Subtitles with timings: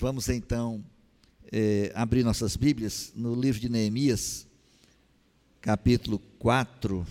[0.00, 0.84] Vamos então
[1.50, 4.46] é, abrir nossas Bíblias no livro de Neemias,
[5.60, 7.04] capítulo 4.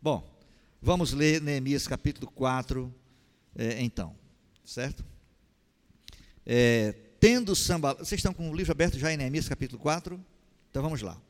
[0.00, 0.38] Bom,
[0.80, 2.94] vamos ler Neemias capítulo 4,
[3.56, 4.14] é, então,
[4.64, 5.04] certo?
[6.46, 10.24] É, tendo Sambalá, vocês estão com o livro aberto já em Neemias capítulo 4?
[10.70, 11.20] Então vamos lá.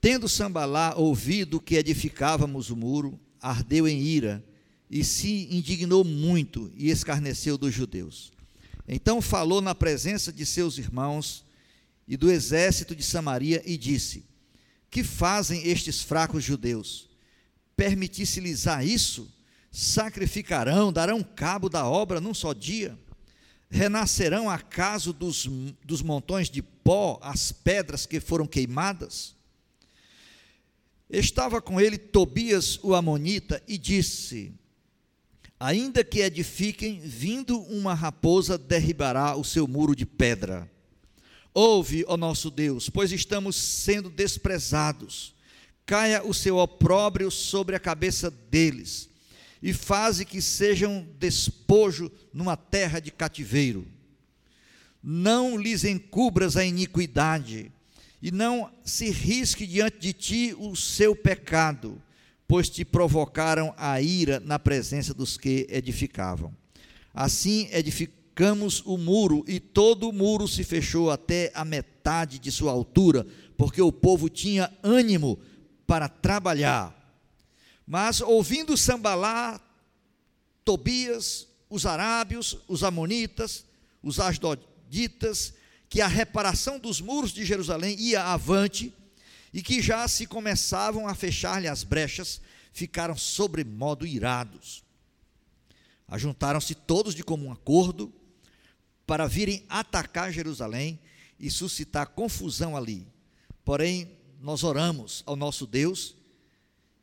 [0.00, 4.44] Tendo Sambalá ouvido que edificávamos o muro, ardeu em ira
[4.90, 8.36] e se indignou muito e escarneceu dos judeus.
[8.88, 11.44] Então falou na presença de seus irmãos
[12.06, 14.24] e do exército de Samaria e disse:
[14.90, 17.10] Que fazem estes fracos judeus?
[17.76, 19.30] Permitisse-lhes isso?
[19.70, 22.98] Sacrificarão, darão cabo da obra num só dia?
[23.70, 25.46] Renascerão acaso dos,
[25.84, 29.36] dos montões de pó as pedras que foram queimadas?
[31.10, 34.54] Estava com ele Tobias o Amonita e disse:
[35.60, 40.70] Ainda que edifiquem, vindo uma raposa derribará o seu muro de pedra.
[41.52, 45.34] Ouve, ó nosso Deus, pois estamos sendo desprezados.
[45.84, 49.08] Caia o seu opróbrio sobre a cabeça deles,
[49.60, 53.84] e faze que sejam despojo numa terra de cativeiro.
[55.02, 57.72] Não lhes encubras a iniquidade,
[58.22, 62.00] e não se risque diante de ti o seu pecado
[62.48, 66.56] pois te provocaram a ira na presença dos que edificavam.
[67.12, 72.72] Assim edificamos o muro, e todo o muro se fechou até a metade de sua
[72.72, 73.26] altura,
[73.56, 75.38] porque o povo tinha ânimo
[75.86, 76.94] para trabalhar.
[77.86, 79.60] Mas ouvindo Sambalá,
[80.64, 83.66] Tobias, os arábios, os amonitas,
[84.02, 85.52] os asdoditas,
[85.88, 88.92] que a reparação dos muros de Jerusalém ia avante,
[89.52, 92.40] e que já se começavam a fechar-lhe as brechas,
[92.72, 94.84] ficaram sobremodo irados.
[96.06, 98.12] Ajuntaram-se todos de comum acordo
[99.06, 100.98] para virem atacar Jerusalém
[101.38, 103.06] e suscitar confusão ali.
[103.64, 104.10] Porém,
[104.40, 106.14] nós oramos ao nosso Deus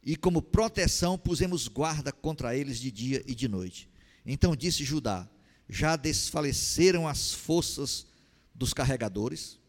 [0.04, 3.90] e, como proteção, pusemos guarda contra eles de dia e de noite.
[4.26, 5.28] Então disse Judá:
[5.68, 8.08] Já desfaleceram as forças
[8.54, 9.60] dos carregadores,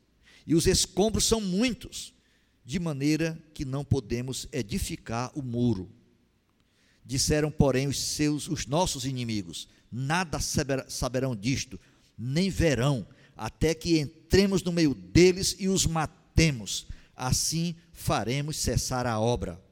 [0.47, 2.16] e os escombros são muitos
[2.67, 5.89] de maneira que não podemos edificar o muro.
[7.05, 11.79] Disseram, porém, os seus, os nossos inimigos: nada saberão disto,
[12.19, 13.07] nem verão,
[13.37, 16.89] até que entremos no meio deles e os matemos.
[17.15, 19.63] Assim faremos cessar a obra.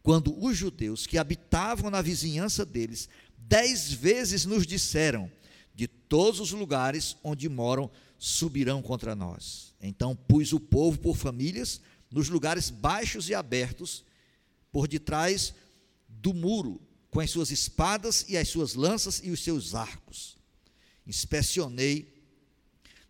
[0.00, 5.28] Quando os judeus que habitavam na vizinhança deles dez vezes nos disseram:
[5.74, 9.74] de todos os lugares onde moram subirão contra nós.
[9.82, 14.04] Então pus o povo por famílias nos lugares baixos e abertos,
[14.72, 15.54] por detrás
[16.08, 16.80] do muro,
[17.10, 20.36] com as suas espadas e as suas lanças e os seus arcos.
[21.06, 22.12] Inspecionei,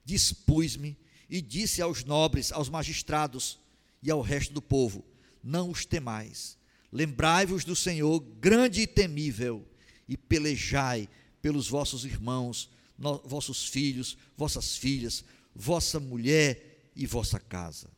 [0.04, 0.96] dispus-me
[1.28, 3.58] e disse aos nobres, aos magistrados
[4.02, 5.04] e ao resto do povo:
[5.42, 6.56] Não os temais.
[6.90, 9.66] Lembrai-vos do Senhor, grande e temível,
[10.08, 11.08] e pelejai
[11.42, 17.90] pelos vossos irmãos, no, vossos filhos, vossas filhas, vossa mulher e vossa casa.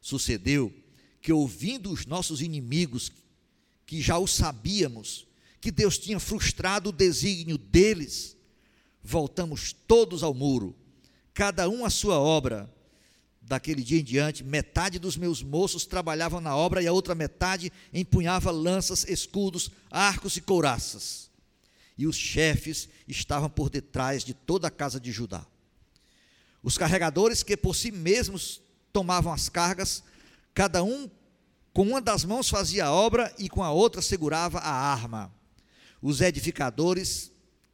[0.00, 0.72] Sucedeu
[1.20, 3.12] que, ouvindo os nossos inimigos,
[3.84, 5.26] que já o sabíamos,
[5.60, 8.36] que Deus tinha frustrado o desígnio deles,
[9.02, 10.76] voltamos todos ao muro,
[11.34, 12.72] cada um a sua obra.
[13.40, 17.72] Daquele dia em diante, metade dos meus moços trabalhavam na obra e a outra metade
[17.94, 21.30] empunhava lanças, escudos, arcos e couraças.
[21.96, 25.46] E os chefes estavam por detrás de toda a casa de Judá.
[26.62, 28.60] Os carregadores que por si mesmos
[28.92, 30.02] tomavam as cargas,
[30.54, 31.10] cada um
[31.72, 35.32] com uma das mãos fazia a obra e com a outra segurava a arma.
[36.02, 37.30] Os edificadores,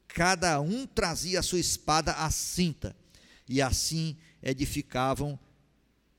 [0.08, 2.94] cada um trazia a sua espada à cinta,
[3.48, 5.38] e assim edificavam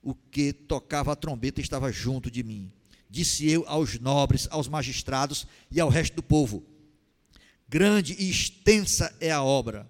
[0.01, 2.71] o que tocava a trombeta estava junto de mim.
[3.09, 6.63] Disse eu aos nobres, aos magistrados e ao resto do povo:
[7.67, 9.89] Grande e extensa é a obra,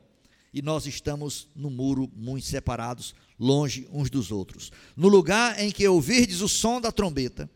[0.53, 4.71] e nós estamos no muro muito separados, longe uns dos outros.
[4.95, 7.49] No lugar em que ouvirdes o som da trombeta,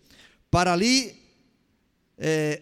[0.51, 1.17] para ali,
[2.17, 2.61] é,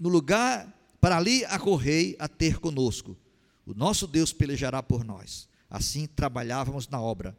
[0.00, 3.16] no lugar, para ali acorrei a ter conosco.
[3.66, 5.48] O nosso Deus pelejará por nós.
[5.68, 7.36] Assim trabalhávamos na obra.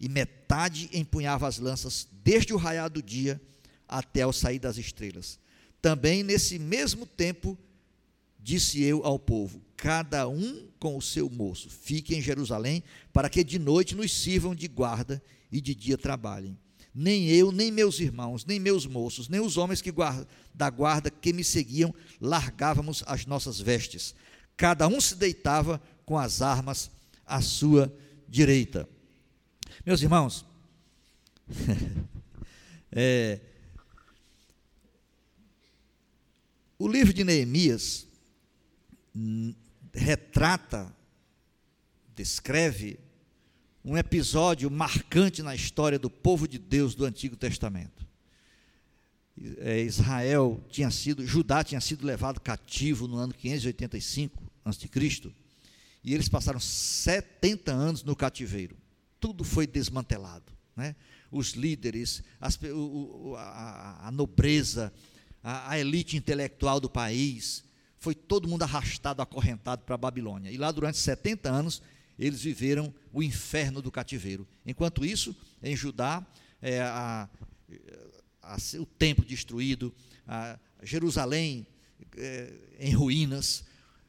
[0.00, 3.40] E metade empunhava as lanças, desde o raiar do dia
[3.86, 5.38] até o sair das estrelas.
[5.82, 7.58] Também nesse mesmo tempo,
[8.38, 12.82] disse eu ao povo: cada um com o seu moço, fique em Jerusalém,
[13.12, 15.22] para que de noite nos sirvam de guarda
[15.52, 16.58] e de dia trabalhem.
[16.92, 21.12] Nem eu, nem meus irmãos, nem meus moços, nem os homens que guarda, da guarda
[21.12, 24.16] que me seguiam, largávamos as nossas vestes.
[24.56, 26.90] Cada um se deitava com as armas
[27.24, 27.96] à sua
[28.28, 28.88] direita.
[29.86, 30.44] Meus irmãos,
[32.90, 33.38] é,
[36.76, 38.08] o livro de Neemias
[39.98, 40.94] retrata,
[42.14, 42.98] descreve
[43.84, 48.06] um episódio marcante na história do povo de Deus do Antigo Testamento.
[49.58, 54.88] É, Israel tinha sido, Judá tinha sido levado cativo no ano 585 a.C.,
[56.04, 58.76] e eles passaram 70 anos no cativeiro.
[59.20, 60.52] Tudo foi desmantelado.
[60.76, 60.94] Né?
[61.30, 64.92] Os líderes, as, o, a, a, nobreza,
[65.42, 67.64] a, a elite intelectual do país,
[67.98, 70.50] foi todo mundo arrastado, acorrentado para a Babilônia.
[70.50, 71.82] E lá, durante 70 anos,
[72.18, 74.46] eles viveram o inferno do cativeiro.
[74.66, 76.26] Enquanto isso, em Judá,
[76.60, 77.28] é, a,
[78.42, 79.94] a, o templo destruído,
[80.82, 81.66] Jerusalém
[82.16, 83.64] é, em ruínas,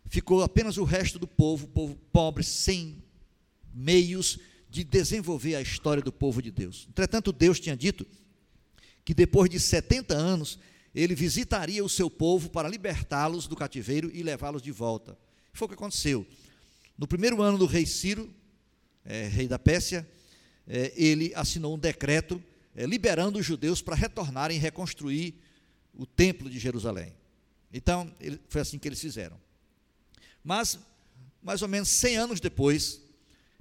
[0.06, 3.04] ficou apenas o resto do povo, povo pobre, sem
[3.74, 4.40] meios
[4.70, 6.88] de desenvolver a história do povo de Deus.
[6.90, 8.06] Entretanto, Deus tinha dito
[9.04, 10.60] que depois de 70 anos,
[10.94, 15.18] ele visitaria o seu povo para libertá-los do cativeiro e levá-los de volta.
[15.54, 16.26] Foi o que aconteceu.
[16.98, 18.30] No primeiro ano do rei Ciro,
[19.06, 20.08] é, rei da Pérsia,
[20.68, 22.42] é, ele assinou um decreto
[22.76, 25.36] é, liberando os judeus para retornarem e reconstruir
[25.94, 27.14] o templo de Jerusalém.
[27.74, 29.40] Então, ele, foi assim que eles fizeram.
[30.44, 30.80] Mas,
[31.42, 33.02] mais ou menos 100 anos depois,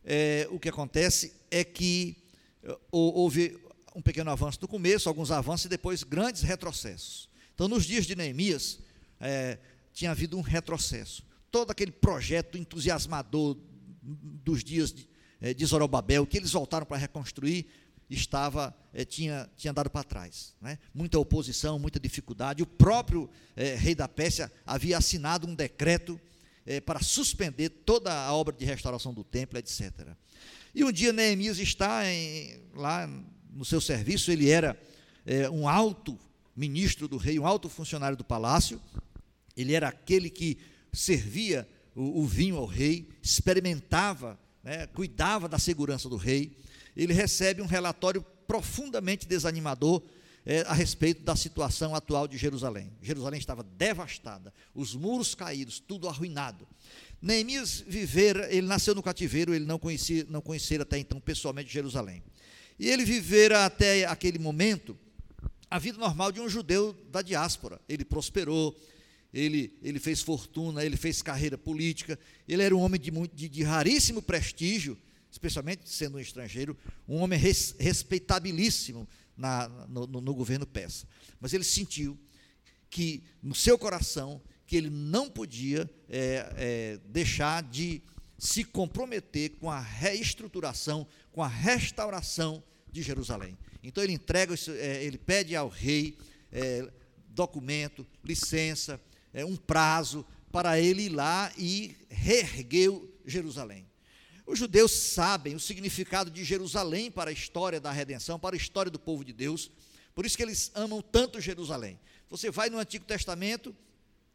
[0.04, 2.16] é, o que acontece é que
[2.62, 3.58] é, houve
[3.98, 7.28] um pequeno avanço no começo, alguns avanços e depois grandes retrocessos.
[7.52, 8.78] Então, nos dias de Neemias,
[9.18, 9.58] é,
[9.92, 11.24] tinha havido um retrocesso.
[11.50, 13.56] Todo aquele projeto entusiasmador
[14.00, 15.08] dos dias de,
[15.40, 17.66] é, de Zorobabel, que eles voltaram para reconstruir,
[18.08, 20.54] estava é, tinha, tinha dado para trás.
[20.60, 20.78] Né?
[20.94, 22.62] Muita oposição, muita dificuldade.
[22.62, 26.20] O próprio é, rei da Pérsia havia assinado um decreto
[26.64, 29.90] é, para suspender toda a obra de restauração do templo, etc.
[30.72, 33.08] E um dia Neemias está em, lá
[33.52, 34.78] no seu serviço, ele era
[35.26, 36.18] é, um alto
[36.54, 38.80] ministro do rei, um alto funcionário do palácio,
[39.56, 40.58] ele era aquele que
[40.92, 46.56] servia o, o vinho ao rei, experimentava, né, cuidava da segurança do rei.
[46.96, 50.02] Ele recebe um relatório profundamente desanimador
[50.46, 52.90] é, a respeito da situação atual de Jerusalém.
[53.02, 56.66] Jerusalém estava devastada, os muros caídos, tudo arruinado.
[57.20, 62.22] Neemias vivera, ele nasceu no cativeiro, ele não conhecia, não conhecia até então pessoalmente Jerusalém.
[62.78, 64.96] E ele vivera até aquele momento
[65.70, 67.80] a vida normal de um judeu da diáspora.
[67.88, 68.78] Ele prosperou,
[69.32, 73.62] ele, ele fez fortuna, ele fez carreira política, ele era um homem de, de, de
[73.62, 74.96] raríssimo prestígio,
[75.30, 76.76] especialmente sendo um estrangeiro,
[77.06, 81.06] um homem res, respeitabilíssimo na, no, no governo persa.
[81.40, 82.18] Mas ele sentiu
[82.88, 88.02] que no seu coração que ele não podia é, é, deixar de
[88.38, 93.58] se comprometer com a reestruturação, com a restauração de Jerusalém.
[93.82, 96.16] Então ele entrega, é, ele pede ao rei
[96.52, 96.88] é,
[97.30, 99.00] documento, licença,
[99.34, 102.90] é, um prazo para ele ir lá e reerguer
[103.26, 103.86] Jerusalém.
[104.46, 108.90] Os judeus sabem o significado de Jerusalém para a história da redenção, para a história
[108.90, 109.70] do povo de Deus.
[110.14, 112.00] Por isso que eles amam tanto Jerusalém.
[112.30, 113.76] Você vai no Antigo Testamento,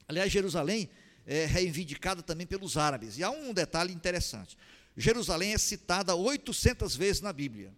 [0.07, 0.89] aliás, Jerusalém
[1.25, 3.17] é reivindicada também pelos árabes.
[3.17, 4.57] E há um detalhe interessante:
[4.95, 7.73] Jerusalém é citada 800 vezes na Bíblia.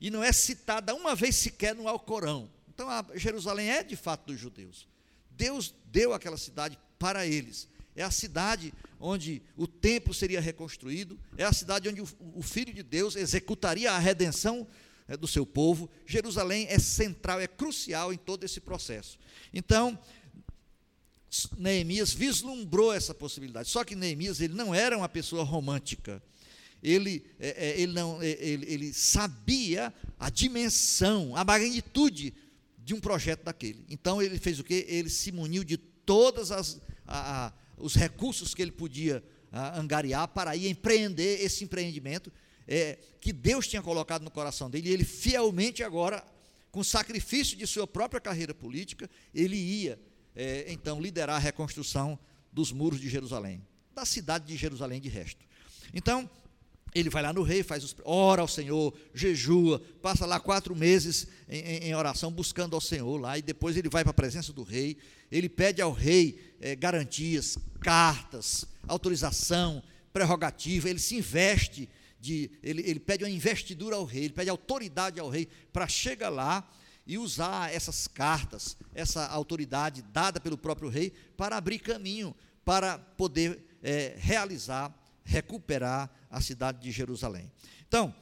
[0.00, 2.50] E não é citada uma vez sequer no Alcorão.
[2.68, 4.88] Então, Jerusalém é de fato dos judeus.
[5.30, 11.44] Deus deu aquela cidade para eles é a cidade onde o templo seria reconstruído, é
[11.44, 14.66] a cidade onde o, o Filho de Deus executaria a redenção
[15.08, 15.88] é, do seu povo.
[16.06, 19.18] Jerusalém é central, é crucial em todo esse processo.
[19.52, 19.98] Então,
[21.56, 23.68] Neemias vislumbrou essa possibilidade.
[23.68, 26.22] Só que Neemias ele não era uma pessoa romântica.
[26.82, 32.34] Ele, é, é ele, não, é, ele, ele sabia a dimensão, a magnitude
[32.78, 33.84] de um projeto daquele.
[33.88, 34.86] Então ele fez o quê?
[34.88, 39.22] Ele se muniu de todas as, a, os recursos que ele podia
[39.52, 42.32] ah, angariar para ir empreender esse empreendimento
[42.66, 46.24] é, que Deus tinha colocado no coração dele, e ele fielmente agora,
[46.70, 49.98] com sacrifício de sua própria carreira política, ele ia
[50.40, 52.18] é, então liderar a reconstrução
[52.50, 53.62] dos muros de Jerusalém,
[53.94, 55.44] da cidade de Jerusalém de resto.
[55.92, 56.28] Então,
[56.94, 61.26] ele vai lá no rei, faz os, ora ao Senhor, jejua, passa lá quatro meses
[61.46, 64.50] em, em, em oração buscando ao Senhor lá, e depois ele vai para a presença
[64.50, 64.96] do rei,
[65.30, 71.86] ele pede ao rei é, garantias, cartas, autorização, prerrogativa, ele se investe,
[72.18, 76.30] de, ele, ele pede uma investidura ao rei, ele pede autoridade ao rei para chegar
[76.30, 76.66] lá
[77.06, 83.78] e usar essas cartas, essa autoridade dada pelo próprio rei, para abrir caminho, para poder
[83.82, 84.94] é, realizar
[85.30, 87.50] recuperar a cidade de Jerusalém.
[87.86, 88.14] Então,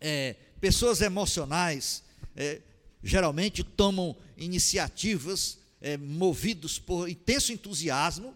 [0.00, 2.02] é, pessoas emocionais
[2.34, 2.62] é,
[3.02, 8.34] geralmente tomam iniciativas é, movidos por intenso entusiasmo,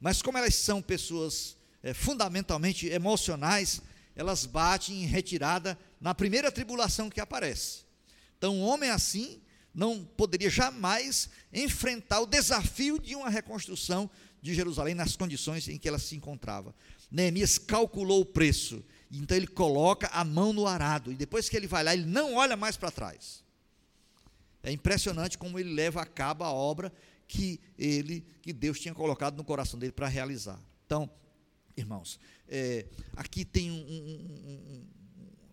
[0.00, 3.82] mas como elas são pessoas é, fundamentalmente emocionais,
[4.16, 7.89] elas batem em retirada na primeira tribulação que aparece.
[8.40, 9.38] Então, um homem assim
[9.74, 15.86] não poderia jamais enfrentar o desafio de uma reconstrução de Jerusalém nas condições em que
[15.86, 16.74] ela se encontrava.
[17.10, 18.82] Neemias calculou o preço,
[19.12, 22.32] então ele coloca a mão no arado, e depois que ele vai lá, ele não
[22.32, 23.44] olha mais para trás.
[24.62, 26.90] É impressionante como ele leva a cabo a obra
[27.28, 30.58] que ele, que Deus tinha colocado no coração dele para realizar.
[30.86, 31.10] Então,
[31.76, 32.18] irmãos,
[32.48, 34.86] é, aqui tem um, um, um,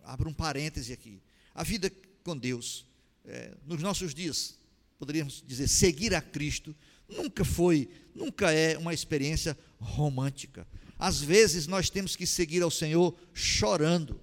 [0.04, 1.20] abro um parêntese aqui.
[1.54, 1.92] A vida
[2.28, 2.84] com Deus,
[3.24, 4.58] é, nos nossos dias,
[4.98, 6.76] poderíamos dizer, seguir a Cristo,
[7.08, 10.68] nunca foi, nunca é uma experiência romântica.
[10.98, 14.20] Às vezes nós temos que seguir ao Senhor chorando.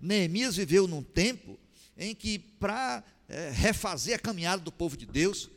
[0.00, 1.58] Neemias viveu num tempo
[1.96, 5.50] em que, para é, refazer a caminhada do povo de Deus,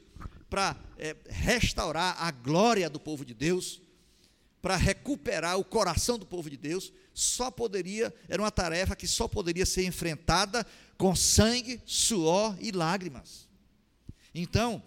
[0.49, 3.79] para é, restaurar a glória do povo de Deus,
[4.63, 9.27] para recuperar o coração do povo de Deus, só poderia, era uma tarefa que só
[9.27, 10.65] poderia ser enfrentada
[10.97, 13.45] com sangue, suor e lágrimas.
[14.33, 14.81] Então,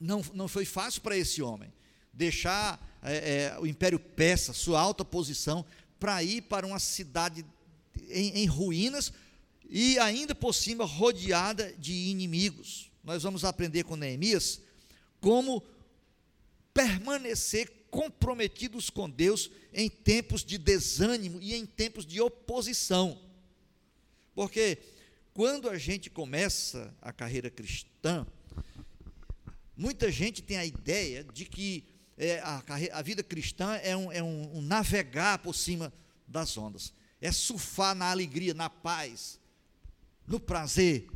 [0.00, 1.72] não, não foi fácil para esse homem
[2.12, 5.64] deixar é, é, o Império Persa, sua alta posição,
[6.00, 7.46] para ir para uma cidade
[8.08, 9.12] em, em ruínas
[9.70, 12.90] e ainda por cima rodeada de inimigos.
[13.04, 14.60] Nós vamos aprender com Neemias
[15.20, 15.62] como
[16.74, 23.16] permanecer comprometidos com Deus em tempos de desânimo e em tempos de oposição.
[24.34, 24.78] Porque
[25.32, 28.26] quando a gente começa a carreira cristã,
[29.76, 31.84] muita gente tem a ideia de que
[32.18, 35.92] é, a, carreira, a, vida cristã é, um, é um, um navegar por cima
[36.26, 39.38] das ondas, é surfar na alegria, na paz,
[40.26, 41.06] no prazer.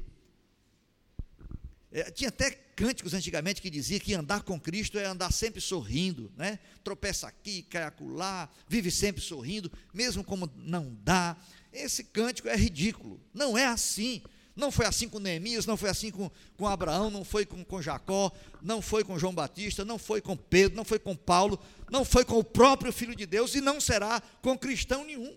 [1.91, 6.31] É, tinha até cânticos antigamente que dizia que andar com Cristo é andar sempre sorrindo,
[6.37, 6.59] né?
[6.85, 11.37] Tropeça aqui, cai acolá, vive sempre sorrindo, mesmo como não dá.
[11.73, 13.21] Esse cântico é ridículo.
[13.33, 14.23] Não é assim.
[14.55, 17.81] Não foi assim com Neemias, não foi assim com, com Abraão, não foi com, com
[17.81, 22.05] Jacó, não foi com João Batista, não foi com Pedro, não foi com Paulo, não
[22.05, 25.37] foi com o próprio Filho de Deus e não será com cristão nenhum.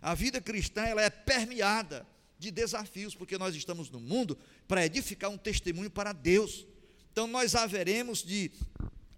[0.00, 2.06] A vida cristã ela é permeada
[2.38, 6.66] de desafios, porque nós estamos no mundo para edificar um testemunho para Deus.
[7.12, 8.50] Então nós haveremos de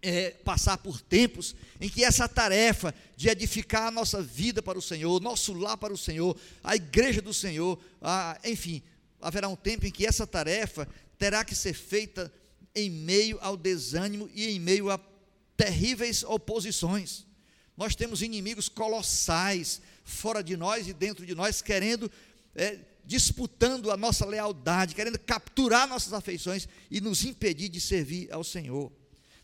[0.02, 4.82] é, passar por tempos em que essa tarefa de edificar a nossa vida para o
[4.82, 8.82] Senhor, nosso lar para o Senhor, a igreja do Senhor, a, enfim,
[9.20, 12.32] haverá um tempo em que essa tarefa terá que ser feita
[12.74, 14.98] em meio ao desânimo e em meio a
[15.56, 17.26] terríveis oposições.
[17.76, 22.10] Nós temos inimigos colossais fora de nós e dentro de nós, querendo
[22.54, 22.78] é,
[23.10, 28.92] disputando a nossa lealdade, querendo capturar nossas afeições e nos impedir de servir ao Senhor.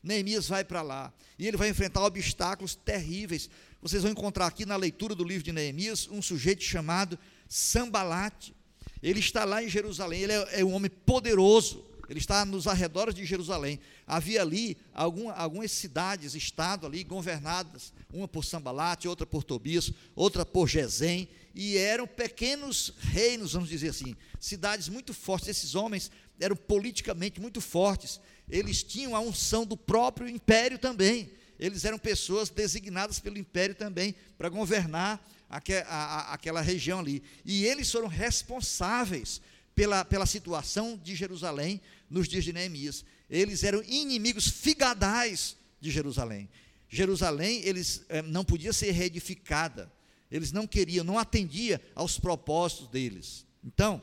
[0.00, 3.50] Neemias vai para lá e ele vai enfrentar obstáculos terríveis.
[3.82, 7.18] Vocês vão encontrar aqui na leitura do livro de Neemias um sujeito chamado
[7.49, 8.54] Sambalate.
[9.02, 13.14] Ele está lá em Jerusalém, ele é, é um homem poderoso, ele está nos arredores
[13.14, 13.80] de Jerusalém.
[14.06, 20.44] Havia ali algum, algumas cidades, estado ali, governadas, uma por Sambalate, outra por Tobias, outra
[20.44, 25.48] por Gesem, e eram pequenos reinos, vamos dizer assim, cidades muito fortes.
[25.48, 31.30] Esses homens eram politicamente muito fortes, eles tinham a unção do próprio império também.
[31.58, 37.22] Eles eram pessoas designadas pelo império também para governar aquela região ali.
[37.44, 39.40] E eles foram responsáveis
[39.75, 43.04] pela, pela situação de Jerusalém nos dias de Neemias.
[43.28, 46.48] Eles eram inimigos figadais de Jerusalém.
[46.88, 49.92] Jerusalém eles eh, não podia ser reedificada.
[50.30, 53.44] Eles não queriam, não atendia aos propósitos deles.
[53.64, 54.02] Então,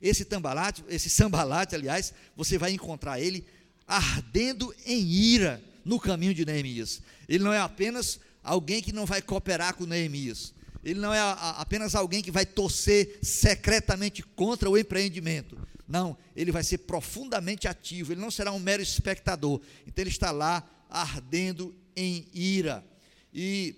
[0.00, 3.44] esse tambalate, esse sambalate, aliás, você vai encontrar ele
[3.86, 7.02] ardendo em ira no caminho de Neemias.
[7.28, 10.54] Ele não é apenas alguém que não vai cooperar com Neemias.
[10.82, 11.20] Ele não é
[11.56, 15.58] apenas alguém que vai torcer secretamente contra o empreendimento.
[15.90, 19.60] Não, ele vai ser profundamente ativo, ele não será um mero espectador.
[19.84, 22.86] Então ele está lá ardendo em ira.
[23.34, 23.74] E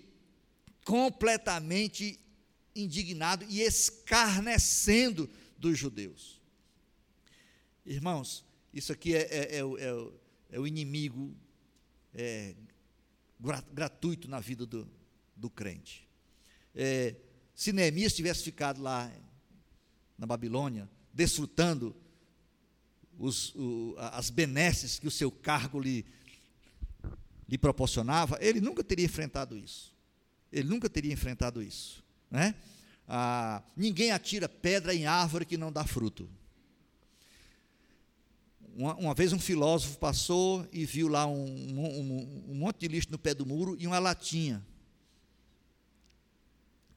[0.85, 2.19] completamente
[2.75, 5.27] indignado e escarnecendo
[5.57, 6.39] dos judeus.
[7.83, 10.11] Irmãos, isso aqui é, é, é, é,
[10.51, 11.35] é o inimigo
[12.13, 12.53] é,
[13.73, 14.87] gratuito na vida do,
[15.35, 16.07] do crente.
[16.75, 17.15] É,
[17.55, 19.11] se Neemias tivesse ficado lá
[20.15, 21.95] na Babilônia, desfrutando
[23.17, 26.05] os, o, as benesses que o seu cargo lhe,
[27.47, 29.93] lhe proporcionava, ele nunca teria enfrentado isso.
[30.51, 32.03] ele nunca teria enfrentado isso.
[32.29, 32.55] Né?
[33.07, 36.29] Ah, ninguém atira pedra em árvore que não dá fruto.
[38.75, 43.11] Uma, uma, vez um filósofo passou e viu lá um, um, um, monte de lixo
[43.11, 44.65] no pé do muro e uma latinha.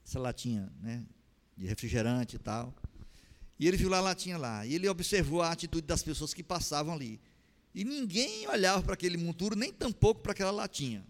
[0.06, 1.04] Essa latinha, né?
[1.54, 2.74] De refrigerante e tal.
[3.58, 4.66] E ele viu lá a latinha lá.
[4.66, 7.20] E ele observou a atitude das pessoas que passavam ali.
[7.74, 11.06] E ninguém olhava para aquele monturo, nem tampouco para aquela latinha.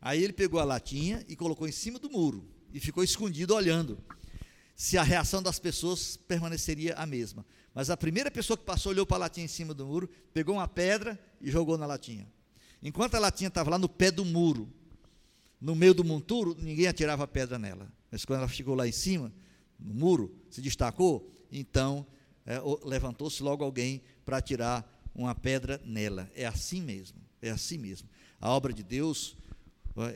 [0.00, 2.48] Aí ele pegou a latinha e colocou em cima do muro.
[2.72, 3.98] E ficou escondido olhando
[4.74, 7.46] se a reação das pessoas permaneceria a mesma.
[7.74, 10.56] Mas a primeira pessoa que passou olhou para a latinha em cima do muro, pegou
[10.56, 12.30] uma pedra e jogou na latinha.
[12.82, 14.70] Enquanto a latinha estava lá no pé do muro,
[15.58, 17.90] no meio do monturo, ninguém atirava pedra nela.
[18.10, 19.32] Mas quando ela chegou lá em cima,
[19.78, 22.06] no muro, se destacou, então
[22.44, 24.84] é, levantou-se logo alguém para atirar
[25.14, 26.30] uma pedra nela.
[26.34, 28.08] É assim mesmo, é assim mesmo.
[28.40, 29.36] A obra de Deus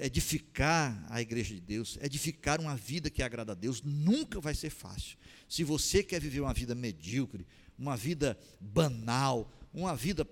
[0.01, 4.71] edificar a igreja de Deus, edificar uma vida que agrada a Deus, nunca vai ser
[4.71, 5.17] fácil.
[5.49, 7.47] Se você quer viver uma vida medíocre,
[7.79, 10.29] uma vida banal, uma vida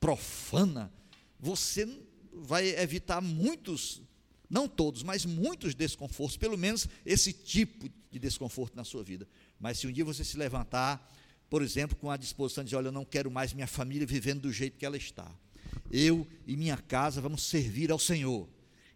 [0.00, 0.90] profana,
[1.38, 1.86] você
[2.32, 4.00] vai evitar muitos,
[4.48, 9.28] não todos, mas muitos desconfortos, pelo menos esse tipo de desconforto na sua vida.
[9.62, 11.10] Mas se um dia você se levantar,
[11.48, 14.42] por exemplo, com a disposição de dizer, olha, eu não quero mais minha família vivendo
[14.42, 15.32] do jeito que ela está
[15.90, 18.48] eu e minha casa vamos servir ao Senhor.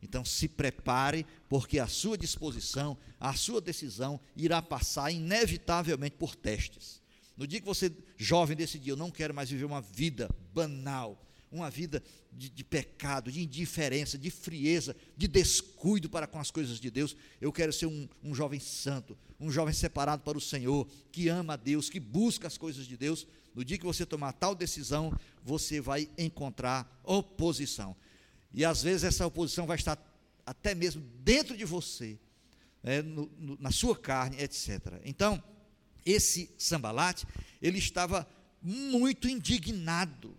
[0.03, 7.03] Então se prepare, porque a sua disposição, a sua decisão irá passar inevitavelmente por testes.
[7.37, 11.23] No dia que você, jovem, decidir, eu não quero mais viver uma vida banal,
[11.57, 16.79] uma vida de, de, pecado, de indiferença, de frieza, de descuido para com as coisas
[16.79, 17.17] de Deus.
[17.41, 21.55] Eu quero ser um, um jovem santo, um jovem separado para o Senhor, que ama
[21.55, 23.27] a Deus, que busca as coisas de Deus.
[23.55, 27.97] No dia que você tomar tal decisão, você vai encontrar oposição.
[28.53, 29.99] E às vezes essa oposição vai estar
[30.45, 32.19] até mesmo dentro de você,
[32.83, 35.01] né, no, no, na sua carne, etc.
[35.05, 35.43] Então,
[36.05, 37.27] esse sambalate,
[37.61, 38.29] ele estava
[38.63, 40.37] muito indignado.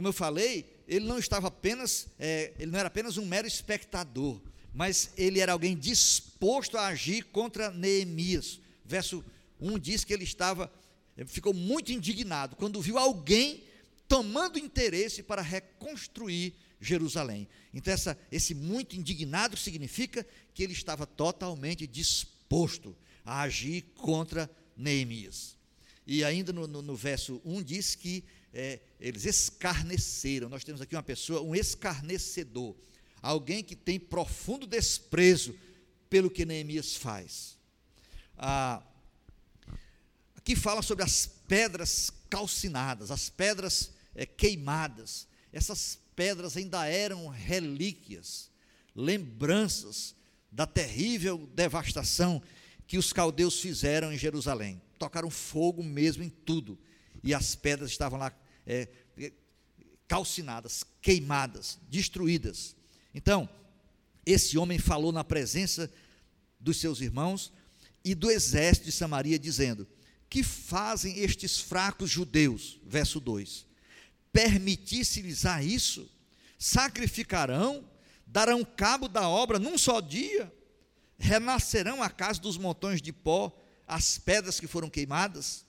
[0.00, 4.40] Como eu falei, ele não estava apenas, é, ele não era apenas um mero espectador,
[4.72, 8.60] mas ele era alguém disposto a agir contra Neemias.
[8.82, 9.22] Verso
[9.60, 10.72] 1 diz que ele estava
[11.26, 13.62] ficou muito indignado quando viu alguém
[14.08, 17.46] tomando interesse para reconstruir Jerusalém.
[17.74, 25.58] Então, essa, esse muito indignado significa que ele estava totalmente disposto a agir contra Neemias.
[26.06, 30.48] E ainda no, no, no verso 1 diz que é, eles escarneceram.
[30.48, 32.76] Nós temos aqui uma pessoa, um escarnecedor,
[33.22, 35.54] alguém que tem profundo desprezo
[36.08, 37.58] pelo que Neemias faz.
[38.36, 38.82] Ah,
[40.40, 45.28] Aqui fala sobre as pedras calcinadas, as pedras é, queimadas.
[45.52, 48.50] Essas pedras ainda eram relíquias,
[48.96, 50.14] lembranças
[50.50, 52.42] da terrível devastação
[52.86, 54.80] que os caldeus fizeram em Jerusalém.
[54.98, 56.78] Tocaram fogo mesmo em tudo.
[57.22, 58.32] E as pedras estavam lá
[58.66, 58.88] é,
[60.08, 62.74] calcinadas, queimadas, destruídas.
[63.14, 63.48] Então,
[64.24, 65.90] esse homem falou na presença
[66.58, 67.52] dos seus irmãos
[68.04, 69.86] e do exército de Samaria, dizendo:
[70.30, 72.78] que fazem estes fracos judeus?
[72.86, 73.66] Verso 2:
[74.32, 76.08] Permitisse-lhes a isso,
[76.56, 77.84] sacrificarão,
[78.24, 80.50] darão cabo da obra num só dia,
[81.18, 83.52] renascerão a casa dos montões de pó,
[83.88, 85.66] as pedras que foram queimadas.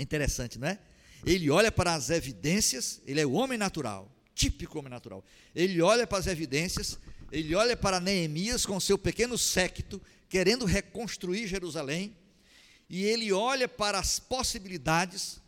[0.00, 0.78] É interessante, não é?
[1.26, 5.22] Ele olha para as evidências, ele é o homem natural, típico homem natural.
[5.54, 6.98] Ele olha para as evidências,
[7.30, 12.16] ele olha para Neemias com seu pequeno séquito, querendo reconstruir Jerusalém,
[12.88, 15.38] e ele olha para as possibilidades,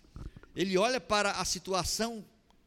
[0.55, 2.23] ele olha para a situação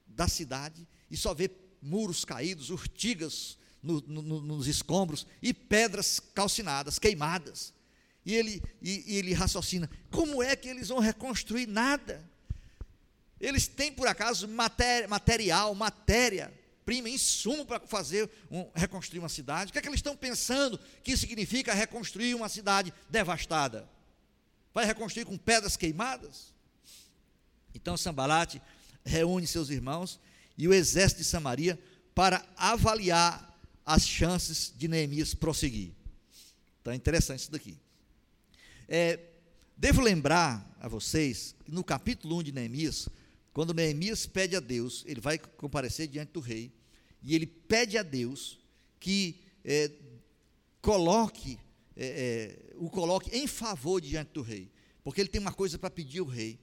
[0.07, 6.97] da cidade e só vê muros caídos, urtigas no, no, nos escombros e pedras calcinadas,
[6.97, 7.74] queimadas.
[8.25, 12.23] E ele, e, e ele raciocina: como é que eles vão reconstruir nada?
[13.39, 16.53] Eles têm, por acaso, matéria, material, matéria,
[16.85, 19.69] prima, insumo para fazer um, reconstruir uma cidade?
[19.69, 23.87] O que é que eles estão pensando que significa reconstruir uma cidade devastada?
[24.73, 26.53] Vai reconstruir com pedras queimadas?
[27.73, 28.61] Então Sambalate
[29.03, 30.19] reúne seus irmãos
[30.57, 31.79] e o exército de Samaria
[32.15, 33.53] para avaliar
[33.85, 35.91] as chances de Neemias prosseguir.
[36.81, 37.77] Então é interessante isso daqui.
[38.87, 39.19] É,
[39.75, 43.09] devo lembrar a vocês que no capítulo 1 de Neemias,
[43.51, 46.71] quando Neemias pede a Deus, ele vai comparecer diante do rei,
[47.23, 48.59] e ele pede a Deus
[48.99, 49.91] que é,
[50.81, 51.57] coloque
[51.97, 52.05] é,
[52.71, 54.69] é, o coloque em favor diante do rei,
[55.03, 56.59] porque ele tem uma coisa para pedir ao rei.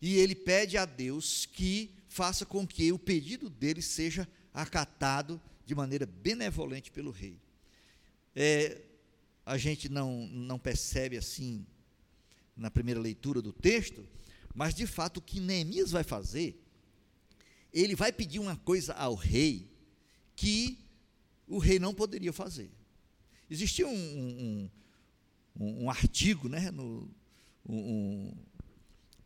[0.00, 5.74] E ele pede a Deus que faça com que o pedido dele seja acatado de
[5.74, 7.38] maneira benevolente pelo rei.
[8.36, 8.82] é,
[9.44, 11.66] a gente não, não percebe assim
[12.56, 14.06] na primeira leitura do texto,
[14.54, 16.60] mas de fato o que Neemias vai fazer,
[17.72, 19.68] ele vai pedir uma coisa ao rei
[20.36, 20.78] que
[21.46, 22.70] o rei não poderia fazer.
[23.50, 24.70] Existia um, um,
[25.60, 27.10] um, um artigo, né, no,
[27.68, 28.32] um,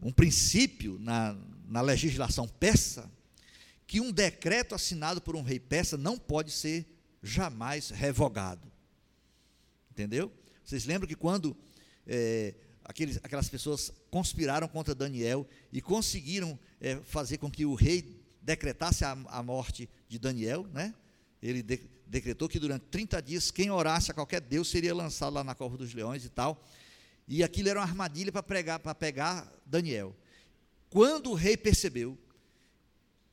[0.01, 3.11] um princípio na, na legislação persa,
[3.87, 6.87] que um decreto assinado por um rei persa não pode ser
[7.23, 8.68] jamais revogado.
[9.99, 10.33] Entendeu?
[10.65, 11.57] Vocês lembram que quando
[12.07, 18.23] é, aqueles, aquelas pessoas conspiraram contra Daniel e conseguiram é, fazer com que o rei
[18.41, 20.95] decretasse a, a morte de Daniel, né?
[21.43, 25.43] Ele de, decretou que durante 30 dias quem orasse a qualquer Deus seria lançado lá
[25.43, 26.65] na cova dos leões e tal.
[27.27, 30.15] E aquilo era uma armadilha para para pegar Daniel.
[30.89, 32.17] Quando o rei percebeu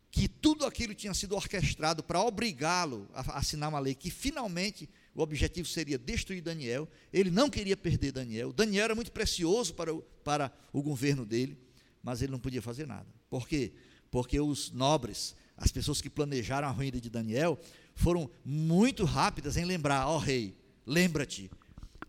[0.10, 5.22] que tudo aquilo tinha sido orquestrado para obrigá-lo a assinar uma lei que finalmente o
[5.22, 8.52] objetivo seria destruir Daniel, ele não queria perder Daniel.
[8.52, 11.58] Daniel era muito precioso para o, para o governo dele,
[12.04, 13.08] mas ele não podia fazer nada.
[13.30, 13.72] Por quê?
[14.12, 17.58] Porque os nobres, as pessoas que planejaram a ruína de Daniel,
[17.96, 20.54] foram muito rápidas em lembrar: ó oh, rei,
[20.86, 21.50] lembra-te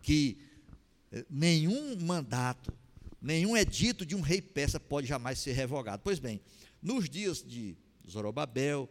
[0.01, 0.37] que
[1.09, 2.73] eh, nenhum mandato,
[3.21, 6.01] nenhum edito de um rei persa pode jamais ser revogado.
[6.03, 6.41] Pois bem,
[6.81, 8.89] nos dias de Zorobabel,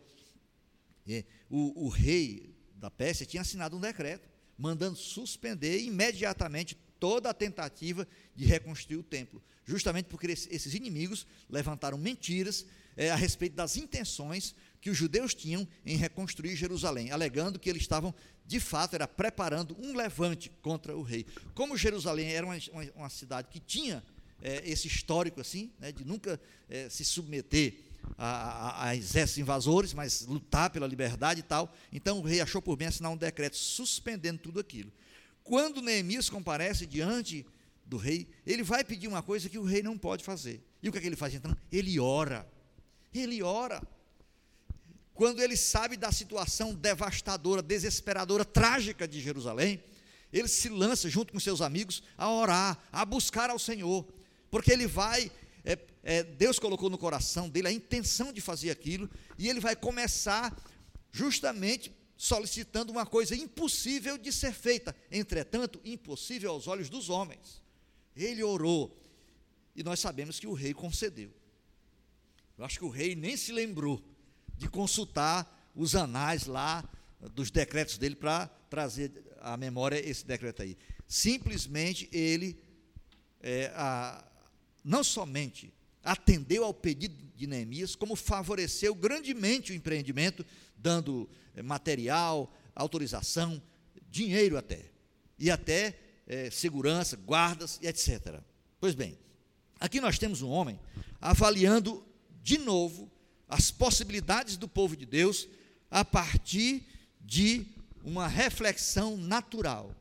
[1.06, 7.34] eh, o, o rei da Pérsia tinha assinado um decreto mandando suspender imediatamente toda a
[7.34, 12.64] tentativa de reconstruir o templo, justamente porque esses inimigos levantaram mentiras
[12.96, 17.82] é, a respeito das intenções que os judeus tinham em reconstruir Jerusalém, alegando que eles
[17.82, 18.14] estavam,
[18.46, 21.26] de fato, era preparando um levante contra o rei.
[21.54, 22.56] Como Jerusalém era uma,
[22.94, 24.02] uma, cidade que tinha
[24.40, 27.74] é, esse histórico assim, né, de nunca é, se submeter
[28.16, 32.62] a, a, a, exércitos invasores, mas lutar pela liberdade e tal, então o rei achou
[32.62, 34.92] por bem assinar um decreto suspendendo tudo aquilo.
[35.42, 37.46] Quando Neemias comparece diante
[37.84, 40.60] do rei, ele vai pedir uma coisa que o rei não pode fazer.
[40.82, 41.56] E o que é que ele faz então?
[41.70, 42.46] Ele ora.
[43.14, 43.82] Ele ora.
[45.14, 49.82] Quando ele sabe da situação devastadora, desesperadora, trágica de Jerusalém,
[50.32, 54.06] ele se lança junto com seus amigos a orar, a buscar ao Senhor,
[54.50, 55.30] porque ele vai,
[56.08, 60.56] é, Deus colocou no coração dele a intenção de fazer aquilo, e ele vai começar
[61.10, 67.60] justamente solicitando uma coisa impossível de ser feita, entretanto, impossível aos olhos dos homens.
[68.14, 68.96] Ele orou,
[69.74, 71.34] e nós sabemos que o rei concedeu.
[72.56, 74.00] Eu acho que o rei nem se lembrou
[74.56, 76.88] de consultar os anais lá
[77.32, 80.78] dos decretos dele para trazer à memória esse decreto aí.
[81.08, 82.56] Simplesmente ele
[83.40, 84.24] é, a,
[84.84, 85.74] não somente
[86.06, 93.60] atendeu ao pedido de Neemias, como favoreceu grandemente o empreendimento, dando é, material, autorização,
[94.08, 94.84] dinheiro até,
[95.36, 98.40] e até é, segurança, guardas e etc.
[98.78, 99.18] Pois bem,
[99.80, 100.78] aqui nós temos um homem
[101.20, 102.06] avaliando
[102.40, 103.10] de novo
[103.48, 105.48] as possibilidades do povo de Deus
[105.90, 106.86] a partir
[107.20, 107.66] de
[108.04, 109.94] uma reflexão natural.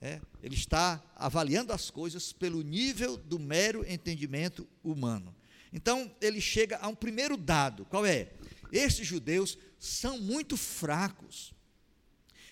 [0.00, 5.34] É, ele está avaliando as coisas pelo nível do mero entendimento humano.
[5.72, 8.30] Então, ele chega a um primeiro dado: qual é?
[8.72, 11.52] Esses judeus são muito fracos.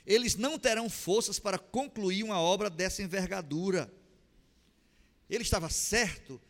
[0.07, 3.93] Eles não terão forças para concluir uma obra dessa envergadura.
[5.29, 6.41] Ele estava certo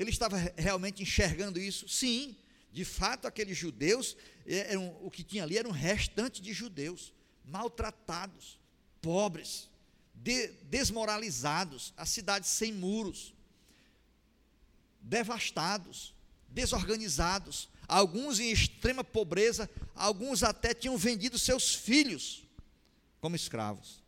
[0.00, 1.86] ele estava realmente enxergando isso?
[1.86, 2.34] Sim,
[2.72, 7.12] de fato, aqueles judeus, é, eram, o que tinha ali era um restante de judeus,
[7.44, 8.58] maltratados,
[9.02, 9.68] pobres,
[10.14, 13.34] de, desmoralizados, a cidade sem muros,
[15.00, 16.14] devastados,
[16.48, 22.44] desorganizados, alguns em extrema pobreza, alguns até tinham vendido seus filhos
[23.20, 24.02] como escravos.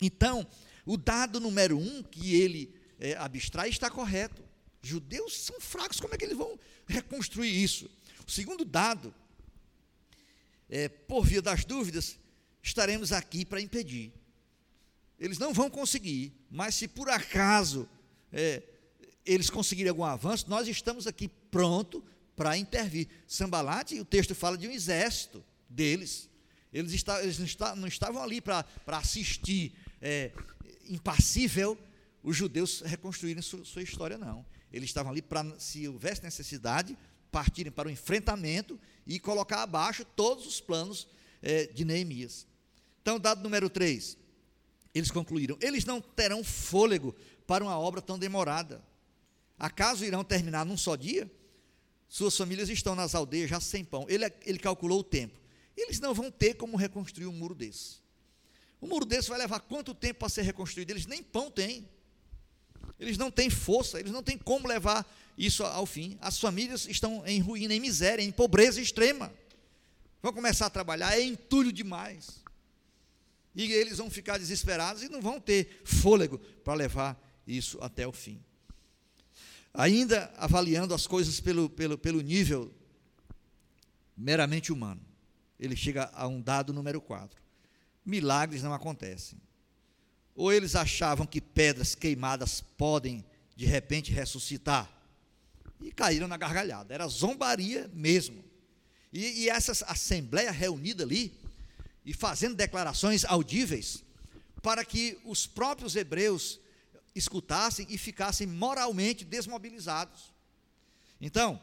[0.00, 0.46] Então,
[0.84, 4.46] o dado número um que ele é, abstrai está correto
[4.86, 7.90] judeus são fracos, como é que eles vão reconstruir isso?
[8.26, 9.12] O segundo dado,
[10.68, 12.18] é, por via das dúvidas,
[12.62, 14.12] estaremos aqui para impedir.
[15.18, 17.88] Eles não vão conseguir, mas se por acaso
[18.32, 18.62] é,
[19.26, 22.02] eles conseguirem algum avanço, nós estamos aqui pronto
[22.36, 23.08] para intervir.
[23.26, 26.30] Sambalate, o texto fala de um exército deles.
[26.72, 30.30] Eles, está, eles não, está, não, estavam ali para assistir é,
[30.88, 31.76] impassível
[32.22, 34.44] os judeus reconstruírem sua, história, não.
[34.72, 36.96] Eles estavam ali para, se houvesse necessidade,
[37.30, 41.08] partirem para o enfrentamento e colocar abaixo todos os planos
[41.40, 42.46] é, de Neemias.
[43.00, 44.18] Então, dado número 3,
[44.94, 47.14] eles concluíram: eles não terão fôlego
[47.46, 48.82] para uma obra tão demorada.
[49.58, 51.30] Acaso irão terminar num só dia?
[52.08, 54.06] Suas famílias estão nas aldeias já sem pão.
[54.08, 55.40] Ele, ele calculou o tempo.
[55.76, 57.96] Eles não vão ter como reconstruir um muro desse.
[58.80, 60.90] Um muro desse vai levar quanto tempo para ser reconstruído?
[60.90, 61.88] Eles nem pão têm.
[62.98, 66.16] Eles não têm força, eles não têm como levar isso ao fim.
[66.20, 69.32] As famílias estão em ruína, em miséria, em pobreza extrema.
[70.22, 72.42] Vão começar a trabalhar, é entulho demais.
[73.54, 78.12] E eles vão ficar desesperados e não vão ter fôlego para levar isso até o
[78.12, 78.42] fim.
[79.76, 82.72] Ainda avaliando as coisas pelo, pelo, pelo nível
[84.16, 85.02] meramente humano,
[85.60, 87.38] ele chega a um dado número 4.
[88.02, 89.38] Milagres não acontecem.
[90.34, 93.22] Ou eles achavam que pedras queimadas podem,
[93.54, 94.90] de repente, ressuscitar.
[95.82, 96.94] E caíram na gargalhada.
[96.94, 98.42] Era zombaria mesmo.
[99.12, 101.38] E, e essa assembleia reunida ali,
[102.02, 104.02] e fazendo declarações audíveis,
[104.62, 106.60] para que os próprios hebreus
[107.16, 110.32] escutassem e ficassem moralmente desmobilizados.
[111.20, 111.60] Então,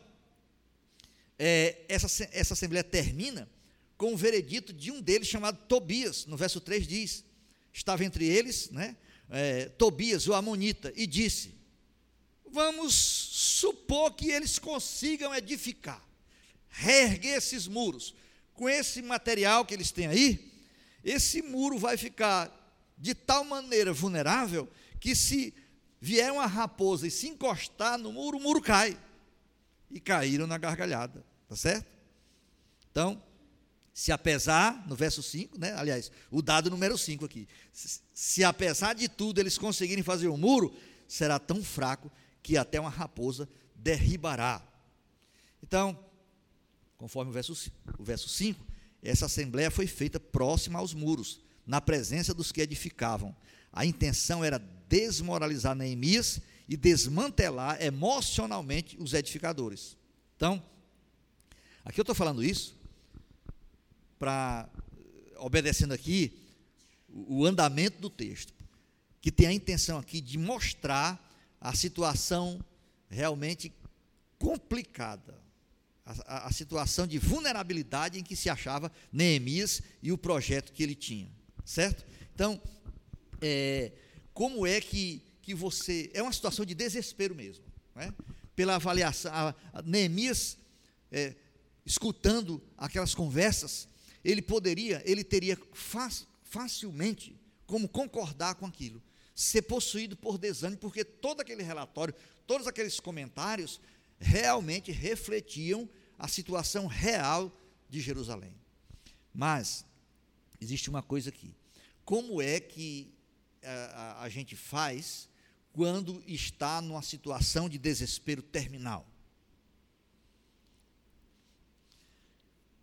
[1.37, 3.49] é, essa, essa assembleia termina
[3.97, 7.23] com o veredito de um deles chamado Tobias, no verso 3 diz:
[7.71, 8.95] estava entre eles, né,
[9.29, 11.53] é, Tobias, o Amonita, e disse:
[12.45, 16.03] Vamos supor que eles consigam edificar,
[16.69, 18.15] reerguer esses muros.
[18.53, 20.51] Com esse material que eles têm aí,
[21.03, 22.51] esse muro vai ficar
[22.97, 24.69] de tal maneira vulnerável
[25.03, 25.53] que se
[25.99, 28.97] vier uma raposa e se encostar no muro, o muro cai.
[29.91, 31.85] E caíram na gargalhada, tá certo?
[32.89, 33.21] Então,
[33.93, 37.49] se apesar, no verso 5, né, aliás, o dado número 5 aqui,
[38.13, 40.73] se, apesar de tudo eles conseguirem fazer o um muro,
[41.05, 42.09] será tão fraco
[42.41, 44.65] que até uma raposa derribará.
[45.61, 45.99] Então,
[46.95, 48.65] conforme o verso, o verso 5,
[49.01, 53.35] essa assembleia foi feita próxima aos muros, na presença dos que edificavam.
[53.73, 59.97] A intenção era desmoralizar Neemias e desmantelar emocionalmente os edificadores.
[60.35, 60.63] Então,
[61.83, 62.77] aqui eu estou falando isso
[64.19, 64.69] para,
[65.37, 66.39] obedecendo aqui,
[67.09, 68.53] o andamento do texto,
[69.21, 71.19] que tem a intenção aqui de mostrar
[71.59, 72.63] a situação
[73.09, 73.73] realmente
[74.37, 75.41] complicada,
[76.05, 80.95] a, a, situação de vulnerabilidade em que se achava Neemias e o projeto que ele
[80.95, 81.31] tinha,
[81.63, 82.05] certo?
[82.35, 82.61] Então,
[83.43, 83.91] é,
[84.33, 86.09] como é que, que você.
[86.13, 88.13] É uma situação de desespero mesmo, né?
[88.55, 89.31] pela avaliação.
[89.33, 90.57] A, a Neemias,
[91.11, 91.35] é,
[91.85, 93.87] escutando aquelas conversas,
[94.23, 95.57] ele poderia, ele teria
[96.43, 99.03] facilmente como concordar com aquilo,
[99.35, 102.13] ser possuído por desânimo, porque todo aquele relatório,
[102.47, 103.81] todos aqueles comentários
[104.19, 107.51] realmente refletiam a situação real
[107.89, 108.55] de Jerusalém.
[109.33, 109.85] Mas
[110.61, 111.53] existe uma coisa aqui.
[112.05, 113.13] Como é que
[113.65, 115.29] a, a, a gente faz
[115.71, 119.07] quando está numa situação de desespero terminal?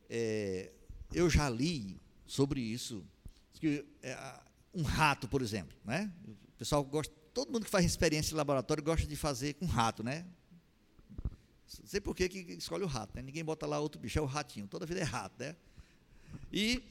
[0.09, 0.73] É,
[1.13, 3.05] eu já li sobre isso,
[3.55, 4.41] que é,
[4.75, 6.13] um rato, por exemplo, né?
[6.27, 10.03] O pessoal gosta, todo mundo que faz experiência em laboratório gosta de fazer com rato,
[10.03, 10.27] né?
[11.79, 13.23] Não sei por que, que escolhe o rato, né?
[13.23, 15.55] Ninguém bota lá outro bicho, é o ratinho, toda vida é rato, né?
[16.53, 16.83] E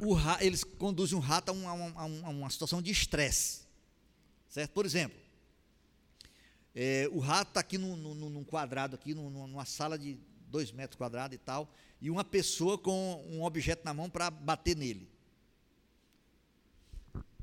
[0.00, 3.60] o, eles conduzem um rato a, uma, a uma, a uma situação de estresse,
[4.48, 4.72] certo?
[4.72, 5.18] Por exemplo,
[6.74, 10.96] é, o rato está aqui num, num, num, quadrado, aqui numa sala de dois metros
[10.96, 15.08] quadrados e tal, e uma pessoa com um objeto na mão para bater nele.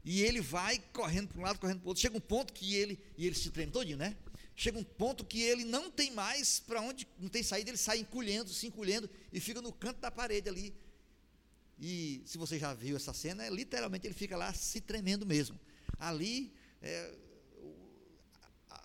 [0.04, 2.02] E ele vai correndo para um lado, correndo para o outro.
[2.02, 4.16] Chega um ponto que ele, e ele se treme todinho, né?
[4.56, 8.00] Chega um ponto que ele não tem mais para onde, não tem saída, ele sai
[8.00, 10.74] encolhendo, se encolhendo, e fica no canto da parede ali.
[11.80, 15.60] E se você já viu essa cena, é, literalmente ele fica lá se tremendo mesmo.
[15.98, 17.16] Ali, é,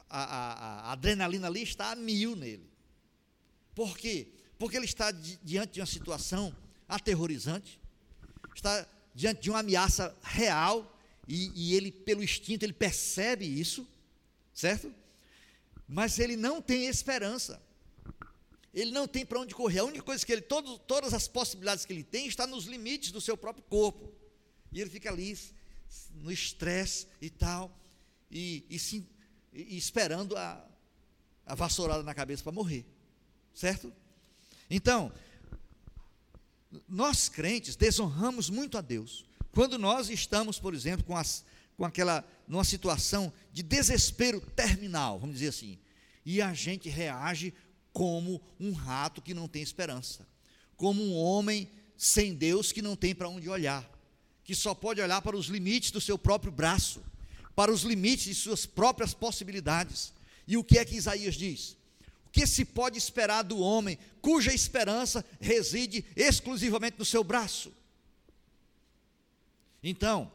[0.09, 0.53] a, a,
[0.89, 2.71] a, adrenalina ali está a mil nele.
[3.75, 4.29] Por quê?
[4.59, 6.55] porque ele está di diante de uma situação
[6.89, 7.81] aterrorizante,
[8.55, 10.91] está diante de uma ameaça real,
[11.27, 13.87] e, e ele, pelo instinto, ele percebe isso,
[14.53, 14.91] certo?
[15.89, 17.61] Mas ele não tem esperança.
[18.75, 19.79] Ele não tem para onde correr.
[19.79, 23.13] A única coisa que ele, todo, todas as possibilidades que ele tem, está nos limites
[23.13, 24.13] do seu próprio corpo.
[24.73, 25.39] E ele fica ali,
[26.17, 27.79] no estresse e tal,
[28.29, 29.07] e, e,
[29.53, 30.69] e esperando a,
[31.47, 32.85] a vassourada na cabeça para morrer.
[33.55, 33.93] Certo?
[34.69, 35.13] Então,
[36.89, 39.25] nós crentes desonramos muito a Deus.
[39.53, 41.45] Quando nós estamos, por exemplo, com, as,
[41.77, 45.79] com aquela, numa situação de desespero terminal, vamos dizer assim,
[46.25, 47.55] e a gente reage
[47.95, 50.29] como um rato que não tem esperança,
[50.77, 53.89] como um homem sem Deus que não tem para onde olhar,
[54.45, 57.03] que só pode olhar para os limites do seu próprio braço,
[57.55, 60.13] para os limites de suas próprias possibilidades.
[60.47, 61.79] E o que é que Isaías diz?
[62.35, 67.73] que se pode esperar do homem cuja esperança reside exclusivamente no seu braço?
[69.81, 70.33] Então,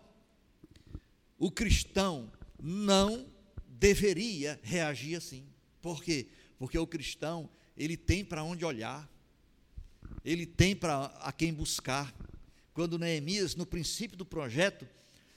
[1.38, 3.28] o cristão não
[3.67, 5.45] deveria reagir assim.
[5.82, 6.30] Por quê?
[6.60, 9.10] Porque o cristão, ele tem para onde olhar,
[10.24, 12.13] ele tem para a quem buscar.
[12.74, 14.88] Quando Neemias, no princípio do projeto,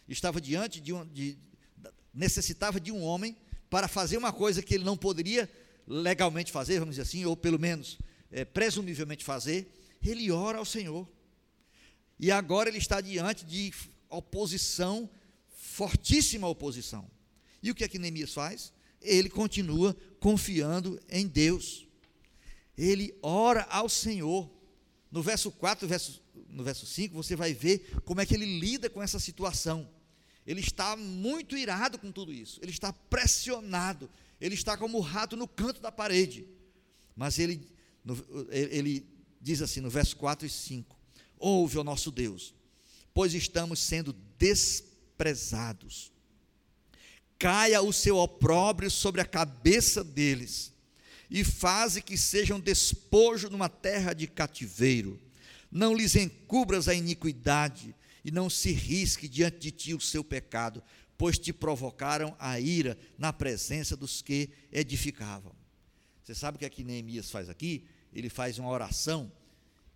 [0.08, 1.38] estava diante de um, de,
[2.12, 3.37] necessitava de um homem
[3.70, 5.48] para fazer uma coisa que ele não poderia
[5.87, 7.98] legalmente fazer, vamos dizer assim, ou pelo menos
[8.30, 11.08] é, presumivelmente fazer, ele ora ao Senhor.
[12.18, 13.72] E agora ele está diante de
[14.08, 15.08] oposição,
[15.48, 17.11] fortíssima oposição.
[17.62, 18.72] E o que é que Neemias faz?
[19.02, 21.86] Ele continua confiando em Deus.
[22.76, 24.50] Ele ora ao Senhor.
[25.10, 28.88] No verso 4, verso, no verso 5, você vai ver como é que ele lida
[28.88, 29.88] com essa situação.
[30.46, 32.58] Ele está muito irado com tudo isso.
[32.62, 34.10] Ele está pressionado.
[34.40, 36.48] Ele está como o rato no canto da parede.
[37.14, 37.68] Mas ele,
[38.50, 39.06] ele
[39.40, 40.96] diz assim no verso 4 e 5:
[41.38, 42.54] Ouve, o nosso Deus,
[43.12, 46.12] pois estamos sendo desprezados.
[47.42, 50.72] Caia o seu opróbrio sobre a cabeça deles,
[51.28, 55.20] e faze que sejam despojo numa terra de cativeiro.
[55.68, 60.81] Não lhes encubras a iniquidade, e não se risque diante de ti o seu pecado,
[61.18, 65.52] pois te provocaram a ira na presença dos que edificavam.
[66.22, 67.85] Você sabe o que é que Neemias faz aqui?
[68.12, 69.33] Ele faz uma oração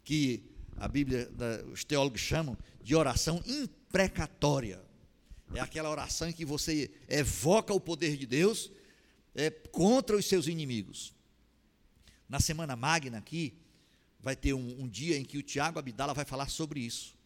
[0.02, 0.42] que
[0.76, 1.30] a Bíblia,
[1.72, 4.84] os teólogos chamam de oração imprecatória.
[5.54, 8.70] É aquela oração em que você evoca o poder de Deus
[9.34, 11.14] é, contra os seus inimigos.
[12.28, 13.54] Na semana magna aqui,
[14.20, 17.16] vai ter um, um dia em que o Tiago Abdala vai falar sobre isso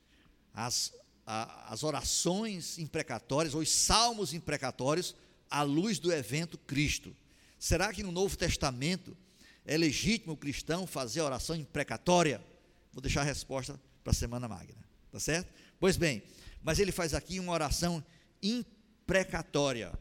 [0.54, 0.92] as,
[1.26, 5.14] a, as orações imprecatórias, ou os salmos imprecatórios,
[5.48, 7.16] à luz do evento Cristo.
[7.58, 9.16] Será que no Novo Testamento
[9.64, 12.44] é legítimo o cristão fazer oração imprecatória?
[12.92, 14.78] Vou deixar a resposta para a Semana Magna,
[15.10, 15.52] tá certo?
[15.78, 16.22] Pois bem,
[16.62, 18.04] mas ele faz aqui uma oração
[18.42, 19.92] imprecatória.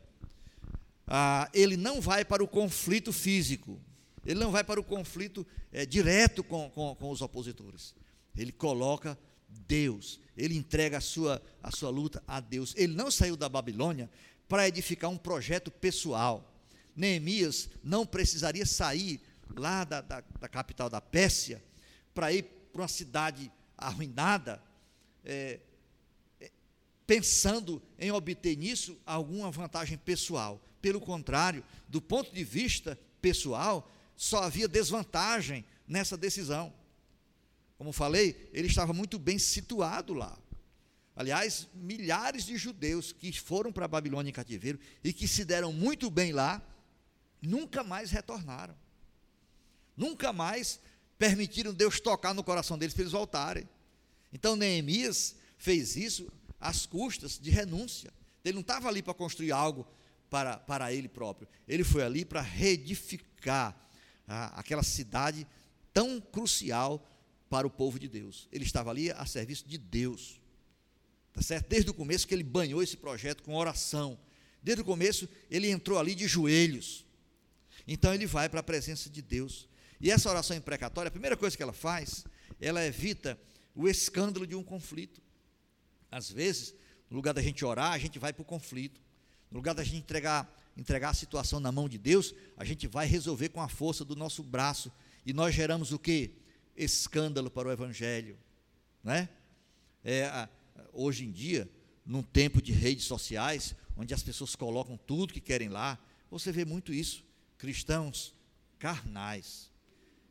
[1.08, 3.80] Ah, ele não vai para o conflito físico,
[4.26, 7.96] ele não vai para o conflito é, direto com, com, com os opositores.
[8.36, 9.18] Ele coloca
[9.48, 12.74] Deus, ele entrega a sua, a sua luta a Deus.
[12.78, 14.10] Ele não saiu da Babilônia
[14.48, 16.54] para edificar um projeto pessoal.
[16.96, 19.22] Neemias não precisaria sair
[19.56, 21.64] lá da, da, da capital da Pérsia
[22.14, 24.62] para ir para uma cidade arruinada,
[25.24, 25.60] é,
[27.10, 30.64] pensando em obter nisso alguma vantagem pessoal.
[30.80, 36.72] Pelo contrário, do ponto de vista pessoal, só havia desvantagem nessa decisão.
[37.80, 40.38] Como falei, ele estava muito bem situado lá.
[41.16, 45.74] Aliás, milhares de judeus que foram para a Babilônia em cativeiro e que se deram
[45.74, 46.62] muito bem lá,
[47.42, 48.76] nunca mais retornaram.
[49.98, 50.80] Nunca mais
[51.18, 53.68] permitiram Deus tocar no coração deles para eles voltarem.
[54.32, 58.12] Então Neemias fez isso às custas de renúncia.
[58.44, 59.88] Ele não estava ali para construir algo
[60.30, 61.48] para, para ele próprio.
[61.68, 63.76] Ele foi ali para reedificar
[64.28, 65.48] ah, aquela cidade
[65.94, 67.06] tão crucial
[67.50, 68.48] para o povo de Deus.
[68.52, 70.40] Ele estava ali a serviço de Deus.
[71.34, 71.68] Tá certo?
[71.68, 74.20] Desde o começo que ele banhou esse projeto com oração.
[74.62, 77.06] Desde o começo ele entrou ali de joelhos.
[77.88, 79.68] Então ele vai para a presença de Deus.
[80.00, 82.24] E essa oração imprecatória, a primeira coisa que ela faz,
[82.62, 83.40] ela evita
[83.76, 85.22] o escândalo de um conflito.
[86.12, 86.74] Às vezes,
[87.10, 89.02] no lugar da gente orar, a gente vai para o conflito.
[89.50, 93.08] No lugar da gente entregar, entregar a situação na mão de Deus, a gente vai
[93.08, 94.92] resolver com a força do nosso braço.
[95.26, 96.40] E nós geramos o que?
[96.80, 98.38] escândalo para o Evangelho.
[99.04, 99.30] Né?
[100.04, 100.48] É,
[100.94, 101.70] hoje em dia,
[102.06, 106.00] num tempo de redes sociais, onde as pessoas colocam tudo que querem lá,
[106.32, 107.24] você vê muito isso.
[107.58, 108.34] Cristãos
[108.78, 109.70] carnais,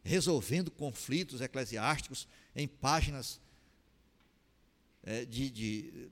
[0.02, 3.38] resolvendo conflitos eclesiásticos em páginas
[5.08, 6.10] é, de, de,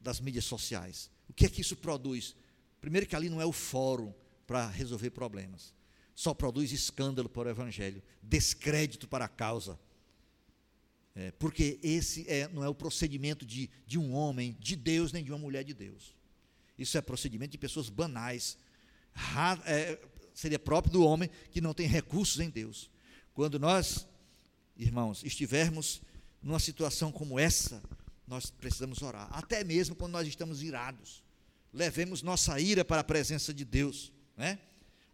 [0.00, 1.10] das mídias sociais.
[1.28, 2.36] O que é que isso produz?
[2.80, 4.12] Primeiro, que ali não é o fórum
[4.46, 5.74] para resolver problemas
[6.16, 9.78] só produz escândalo para o Evangelho, descrédito para a causa.
[11.14, 15.22] É, porque esse é, não é o procedimento de, de um homem, de Deus, nem
[15.22, 16.14] de uma mulher de Deus.
[16.78, 18.56] Isso é procedimento de pessoas banais.
[19.12, 20.00] Ra, é,
[20.32, 22.90] seria próprio do homem que não tem recursos em Deus.
[23.34, 24.08] Quando nós,
[24.74, 26.00] irmãos, estivermos
[26.46, 27.82] numa situação como essa,
[28.26, 29.28] nós precisamos orar.
[29.32, 31.22] Até mesmo quando nós estamos irados.
[31.72, 34.12] Levemos nossa ira para a presença de Deus.
[34.36, 34.58] Né?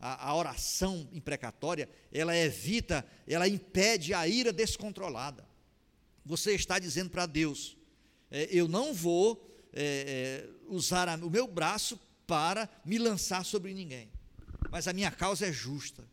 [0.02, 5.46] a, a oração imprecatória, ela evita, ela impede a ira descontrolada.
[6.26, 7.76] Você está dizendo para Deus:
[8.28, 13.72] é, eu não vou é, é, usar a, o meu braço para me lançar sobre
[13.72, 14.10] ninguém,
[14.70, 16.04] mas a minha causa é justa.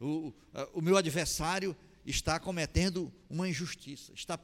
[0.00, 0.32] O,
[0.74, 1.74] o meu adversário
[2.06, 4.38] está cometendo uma injustiça, está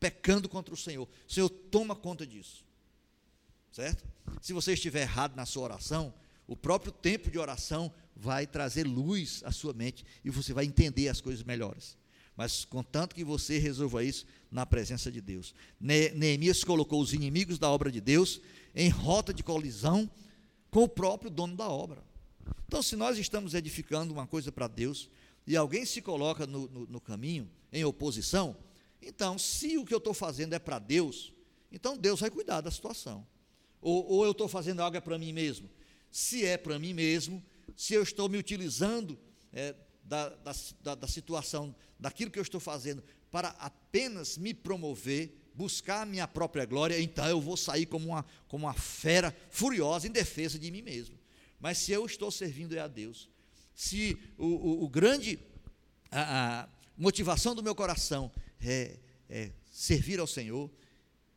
[0.00, 1.08] pecando contra o Senhor.
[1.28, 2.64] O Senhor toma conta disso.
[3.70, 4.04] Certo?
[4.40, 6.12] Se você estiver errado na sua oração,
[6.46, 11.08] o próprio tempo de oração vai trazer luz à sua mente e você vai entender
[11.08, 11.96] as coisas melhores.
[12.36, 15.54] Mas contanto que você resolva isso na presença de Deus.
[15.80, 18.40] Neemias colocou os inimigos da obra de Deus
[18.74, 20.10] em rota de colisão
[20.70, 22.02] com o próprio dono da obra.
[22.66, 25.10] Então, se nós estamos edificando uma coisa para Deus
[25.46, 28.56] e alguém se coloca no, no, no caminho em oposição,
[29.02, 31.32] então, se o que eu estou fazendo é para Deus,
[31.72, 33.26] então Deus vai cuidar da situação.
[33.80, 35.68] Ou, ou eu estou fazendo algo é para mim mesmo.
[36.10, 37.42] Se é para mim mesmo,
[37.76, 39.18] se eu estou me utilizando
[39.52, 39.74] é,
[40.04, 46.06] da, da, da situação, daquilo que eu estou fazendo, para apenas me promover, buscar a
[46.06, 50.58] minha própria glória, então eu vou sair como uma, como uma fera furiosa em defesa
[50.58, 51.18] de mim mesmo.
[51.58, 53.28] Mas se eu estou servindo é a Deus,
[53.74, 55.38] se o, o, o grande
[56.10, 58.98] a, a, motivação do meu coração é,
[59.28, 60.70] é, servir ao Senhor,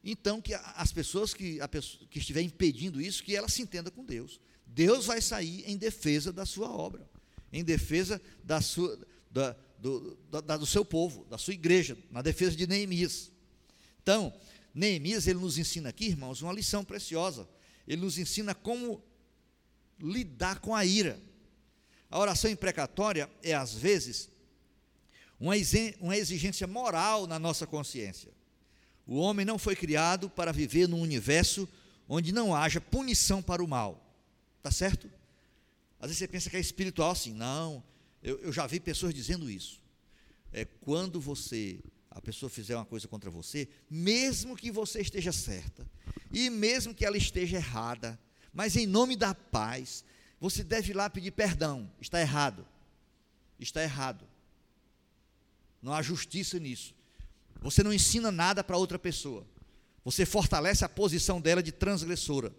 [0.03, 4.05] então que as pessoas que, a que estiver impedindo isso, que ela se entenda com
[4.05, 4.39] Deus.
[4.67, 7.09] Deus vai sair em defesa da sua obra,
[7.51, 8.99] em defesa da sua,
[9.31, 13.31] da, do, da, do seu povo, da sua igreja, na defesa de Neemias.
[14.01, 14.33] Então,
[14.73, 17.47] Neemias, ele nos ensina aqui, irmãos, uma lição preciosa.
[17.87, 19.01] Ele nos ensina como
[19.99, 21.19] lidar com a ira.
[22.09, 24.29] A oração imprecatória é, às vezes,
[25.39, 25.57] uma
[26.17, 28.31] exigência moral na nossa consciência.
[29.05, 31.67] O homem não foi criado para viver num universo
[32.07, 34.01] onde não haja punição para o mal.
[34.61, 35.09] Tá certo?
[35.99, 37.33] Às vezes você pensa que é espiritual assim.
[37.33, 37.83] Não,
[38.21, 39.81] eu, eu já vi pessoas dizendo isso.
[40.51, 41.79] É quando você,
[42.09, 45.85] a pessoa fizer uma coisa contra você, mesmo que você esteja certa,
[46.31, 48.19] e mesmo que ela esteja errada,
[48.53, 50.03] mas em nome da paz,
[50.49, 51.89] você deve ir lá pedir perdão.
[51.99, 52.67] Está errado.
[53.59, 54.27] Está errado.
[55.81, 56.93] Não há justiça nisso.
[57.61, 59.43] Você não ensina nada para outra pessoa.
[60.03, 62.53] Você fortalece a posição dela de transgressora.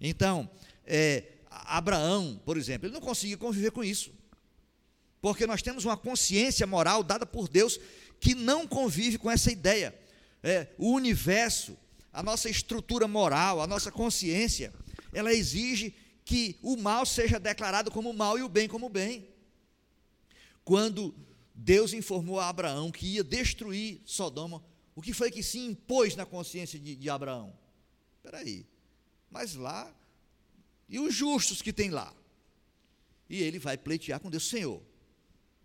[0.00, 0.48] Então,
[0.86, 4.10] é, Abraão, por exemplo, ele não conseguia conviver com isso.
[5.20, 7.78] Porque nós temos uma consciência moral dada por Deus
[8.18, 9.94] que não convive com essa ideia.
[10.42, 11.76] É, o universo,
[12.10, 14.72] a nossa estrutura moral, a nossa consciência,
[15.12, 15.94] ela exige
[16.26, 19.26] que o mal seja declarado como mal e o bem como bem.
[20.62, 21.14] Quando
[21.56, 24.62] Deus informou a Abraão que ia destruir Sodoma.
[24.94, 27.56] O que foi que se impôs na consciência de, de Abraão?
[28.18, 28.66] Espera aí,
[29.30, 29.94] mas lá,
[30.88, 32.14] e os justos que tem lá?
[33.28, 34.82] E ele vai pleitear com Deus, Senhor,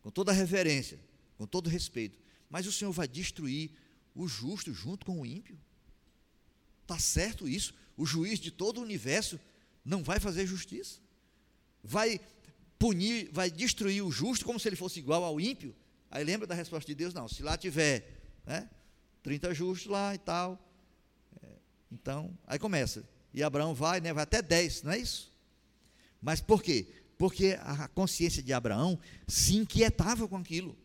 [0.01, 0.99] com toda reverência,
[1.37, 2.17] com todo respeito,
[2.49, 3.71] mas o Senhor vai destruir
[4.15, 5.59] o justo junto com o ímpio?
[6.83, 7.73] Está certo isso?
[7.97, 9.39] O juiz de todo o universo
[9.83, 10.99] não vai fazer justiça?
[11.83, 12.19] Vai
[12.77, 15.75] punir, vai destruir o justo como se ele fosse igual ao ímpio?
[16.09, 17.13] Aí lembra da resposta de Deus?
[17.13, 18.05] Não, se lá tiver
[18.45, 18.69] né,
[19.23, 20.59] 30 justos lá e tal,
[21.41, 21.47] é,
[21.91, 23.07] então, aí começa.
[23.33, 25.31] E Abraão vai, né, vai até 10, não é isso?
[26.21, 26.87] Mas por quê?
[27.17, 30.77] Porque a consciência de Abraão se inquietava com aquilo.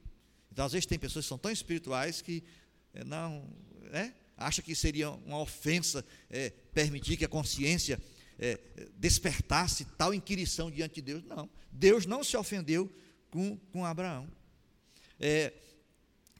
[0.52, 2.42] Então, às vezes, tem pessoas que são tão espirituais que
[2.94, 3.46] é, não,
[3.92, 8.00] é, acha que seria uma ofensa é, permitir que a consciência
[8.38, 8.58] é,
[8.96, 11.24] despertasse tal inquirição diante de Deus.
[11.24, 12.92] Não, Deus não se ofendeu
[13.30, 14.28] com, com Abraão.
[15.18, 15.52] É,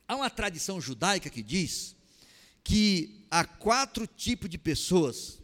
[0.06, 1.96] há uma tradição judaica que diz
[2.62, 5.40] que há quatro tipos de pessoas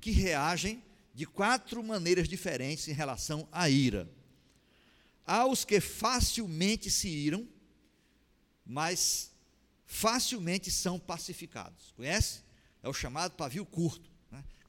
[0.00, 0.82] que reagem
[1.14, 4.08] de quatro maneiras diferentes em relação à ira.
[5.24, 7.48] Há os que facilmente se iram,
[8.64, 9.32] mas
[9.84, 11.92] facilmente são pacificados.
[11.96, 12.40] Conhece?
[12.82, 14.15] É o chamado pavio curto.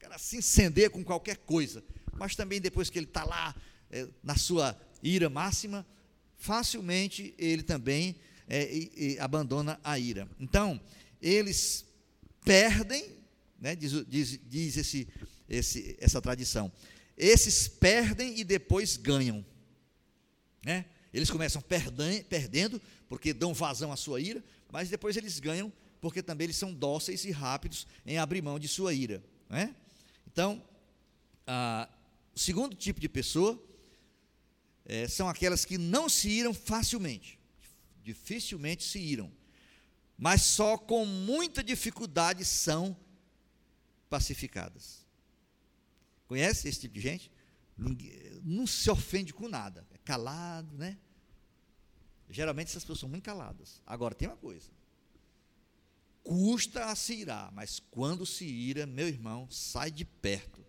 [0.08, 1.84] Cara se incender com qualquer coisa,
[2.14, 3.54] mas também depois que ele está lá
[3.92, 5.86] é, na sua ira máxima,
[6.38, 8.16] facilmente ele também
[8.48, 10.26] é, e, e abandona a ira.
[10.40, 10.80] Então,
[11.22, 11.86] eles
[12.46, 13.18] perdem,
[13.60, 15.10] né, diz, diz, diz esse,
[15.50, 16.72] esse, essa tradição,
[17.18, 19.46] esses perdem e depois ganham.
[20.64, 20.86] Né?
[21.14, 24.42] Eles começam perdem, perdendo, porque dão vazão à sua ira,
[24.72, 28.70] mas depois eles ganham, porque também eles são dóceis e rápidos em abrir mão de
[28.70, 29.22] sua ira.
[29.50, 29.76] Né?
[30.38, 30.64] Então,
[31.48, 31.90] ah,
[32.36, 33.60] o segundo tipo de pessoa
[34.86, 37.40] é, são aquelas que não se iram facilmente,
[38.04, 39.32] dificilmente se iram,
[40.16, 42.96] mas só com muita dificuldade são
[44.12, 45.04] pacificadas.
[46.28, 47.32] Conhece esse tipo de gente?
[48.44, 51.00] não se ofende com nada, é calado, né?
[52.30, 53.82] Geralmente essas pessoas são muito caladas.
[53.88, 54.70] Agora tem uma coisa:
[56.28, 60.62] custa a se irar, mas quando se ira, meu irmão, sai de perto,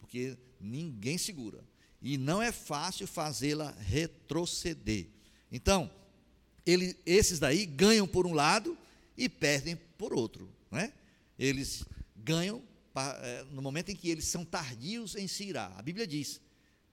[0.00, 1.64] porque ninguém segura
[2.02, 5.06] e não é fácil fazê-la retroceder.
[5.52, 5.88] Então,
[6.66, 8.76] ele, esses daí ganham por um lado
[9.16, 10.52] e perdem por outro.
[10.68, 10.92] Não é?
[11.38, 11.84] Eles
[12.16, 12.62] ganham
[13.22, 15.72] é, no momento em que eles são tardios em se irar.
[15.78, 16.40] A Bíblia diz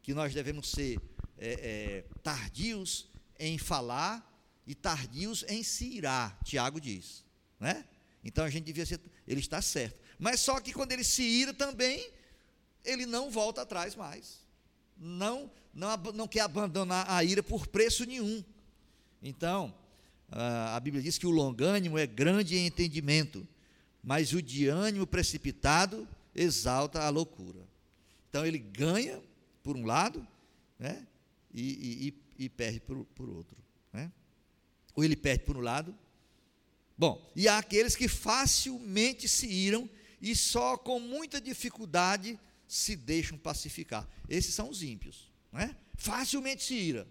[0.03, 0.99] que nós devemos ser
[1.37, 4.31] é, é, tardios em falar
[4.65, 7.23] e tardios em se irar, Tiago diz.
[7.59, 7.85] Né?
[8.25, 9.99] Então a gente devia ser, ele está certo.
[10.17, 12.09] Mas só que quando ele se ira também,
[12.83, 14.39] ele não volta atrás mais.
[14.97, 18.43] Não, não, não quer abandonar a ira por preço nenhum.
[19.21, 19.73] Então,
[20.31, 23.47] a Bíblia diz que o longânimo é grande em entendimento,
[24.03, 27.61] mas o de ânimo precipitado exalta a loucura.
[28.29, 29.21] Então ele ganha
[29.63, 30.25] por um lado,
[30.77, 31.05] né?
[31.53, 33.57] E, e, e perde por, por outro.
[33.93, 34.11] Né?
[34.93, 35.95] Ou ele perde por um lado.
[36.97, 39.89] Bom, e há aqueles que facilmente se iram
[40.21, 44.07] e só com muita dificuldade se deixam pacificar.
[44.29, 45.31] Esses são os ímpios.
[45.51, 45.75] Né?
[45.95, 47.07] Facilmente se ira.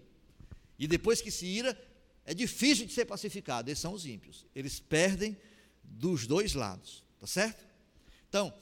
[0.77, 1.79] E depois que se ira,
[2.25, 3.69] é difícil de ser pacificado.
[3.69, 4.45] Esses são os ímpios.
[4.55, 5.37] Eles perdem
[5.83, 7.03] dos dois lados.
[7.19, 7.65] Tá certo?
[8.27, 8.53] Então,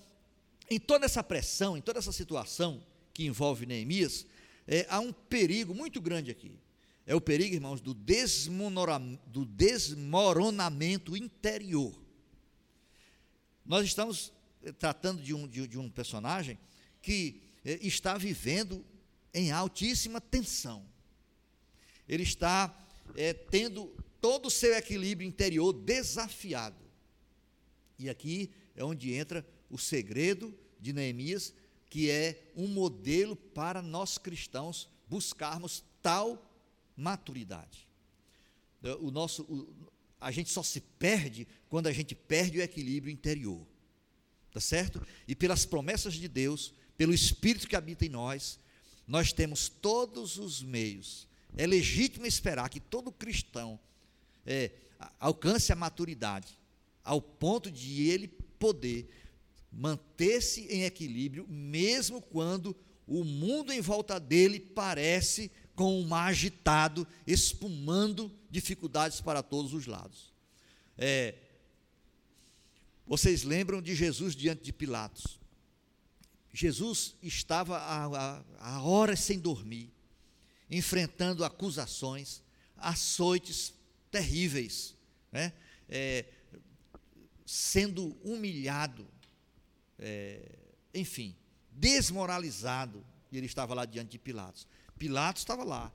[0.70, 4.26] em toda essa pressão, em toda essa situação que envolve Neemias,
[4.68, 6.60] é, há um perigo muito grande aqui.
[7.06, 11.94] É o perigo, irmãos, do, do desmoronamento interior.
[13.66, 14.32] Nós estamos
[14.64, 16.58] eh, tratando de um, de, de um personagem
[17.02, 18.86] que é, está vivendo
[19.34, 20.86] em altíssima tensão.
[22.08, 22.74] Ele está
[23.16, 23.88] é, tendo
[24.22, 26.84] todo o seu equilíbrio interior desafiado.
[28.00, 31.54] E aqui é onde entra o segredo de Neemias
[31.90, 36.44] que é um modelo para nós cristãos buscarmos tal
[36.96, 37.88] maturidade.
[39.00, 43.66] O nosso, o, a gente só se perde quando a gente perde o equilíbrio interior.
[44.52, 45.06] Tá certo?
[45.28, 48.60] E pelas promessas de Deus, pelo Espírito que habita em nós,
[49.08, 51.28] nós temos todos os meios.
[51.56, 53.80] É legítimo esperar que todo cristão
[54.46, 54.72] é,
[55.20, 56.58] alcance a maturidade,
[57.04, 59.10] ao ponto de ele poder
[59.72, 62.76] manter-se em equilíbrio, mesmo quando
[63.08, 69.88] o mundo em volta dele parece com um mar agitado, espumando dificuldades para todos os
[69.88, 70.32] lados.
[70.98, 71.36] É,
[73.06, 75.40] vocês lembram de Jesus diante de Pilatos?
[76.54, 79.92] Jesus estava há, horas sem dormir,
[80.70, 82.44] enfrentando acusações,
[82.78, 83.74] açoites
[84.12, 84.96] terríveis,
[85.32, 85.52] né?
[85.90, 86.26] É,
[87.46, 89.06] sendo humilhado,
[90.00, 90.58] é,
[90.94, 91.36] enfim,
[91.72, 94.68] desmoralizado, e ele estava lá diante de Pilatos.
[95.04, 95.92] Pilatos estava lá,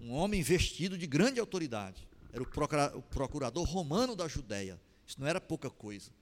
[0.00, 5.40] um homem vestido de grande autoridade, era o procurador romano da Judéia, isso não era
[5.40, 6.12] pouca coisa.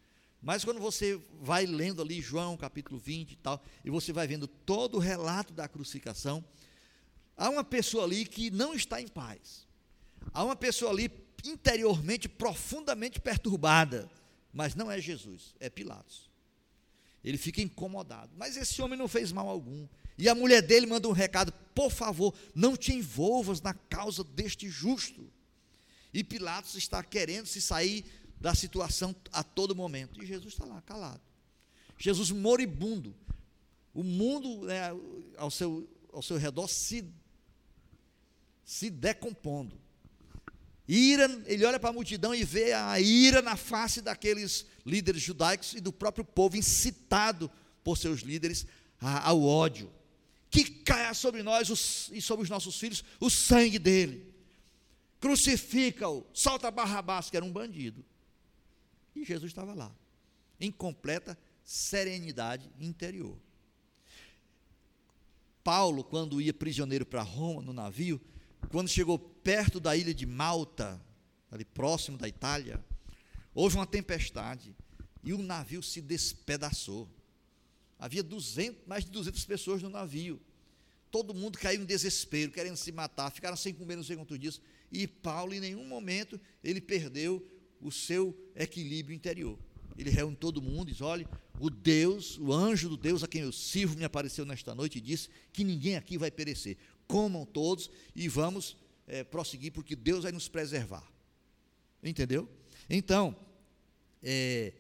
[0.41, 4.47] Mas quando você vai lendo ali João capítulo 20 e tal, e você vai vendo
[4.47, 6.43] todo o relato da crucificação,
[7.37, 9.69] há uma pessoa ali que não está em paz.
[10.33, 11.11] Há uma pessoa ali
[11.45, 14.11] interiormente profundamente perturbada,
[14.51, 16.30] mas não é Jesus, é Pilatos.
[17.23, 18.33] Ele fica incomodado.
[18.37, 19.87] Mas esse homem não fez mal algum.
[20.17, 24.69] E a mulher dele manda um recado: por favor, não te envolvas na causa deste
[24.69, 25.31] justo.
[26.13, 28.05] E Pilatos está querendo se sair
[28.41, 30.23] da situação a todo momento.
[30.23, 31.21] E Jesus está lá, calado.
[31.99, 33.15] Jesus moribundo.
[33.93, 34.91] O mundo né,
[35.37, 37.05] ao, seu, ao seu redor se,
[38.65, 39.79] se decompondo.
[40.89, 45.75] Ira, ele olha para a multidão e vê a ira na face daqueles líderes judaicos
[45.75, 47.51] e do próprio povo incitado
[47.83, 48.67] por seus líderes
[49.01, 49.91] ao ódio.
[50.51, 51.69] Que caia sobre nós
[52.13, 54.35] e sobre os nossos filhos o sangue dele.
[55.21, 58.05] Crucifica-o, solta Barrabás, que era um bandido.
[59.15, 59.95] E Jesus estava lá,
[60.59, 63.37] em completa serenidade interior.
[65.63, 68.21] Paulo, quando ia prisioneiro para Roma, no navio,
[68.71, 71.01] quando chegou perto da ilha de Malta,
[71.51, 72.83] ali próximo da Itália,
[73.55, 74.75] houve uma tempestade
[75.23, 77.09] e o navio se despedaçou.
[77.99, 80.41] Havia 200, mais de 200 pessoas no navio.
[81.11, 84.61] Todo mundo caiu em desespero, querendo se matar, ficaram sem comer não sei quantos dias.
[84.91, 87.47] E Paulo, em nenhum momento, ele perdeu
[87.81, 89.59] o seu equilíbrio interior.
[89.99, 91.29] Ele reúne todo mundo e diz: olha,
[91.59, 95.01] o Deus, o anjo do Deus a quem eu sirvo, me apareceu nesta noite e
[95.01, 96.79] disse que ninguém aqui vai perecer
[97.11, 98.77] comam todos e vamos
[99.09, 101.05] é, prosseguir, porque Deus vai nos preservar.
[102.01, 102.49] Entendeu?
[102.91, 103.37] Então,
[104.21, 104.73] é,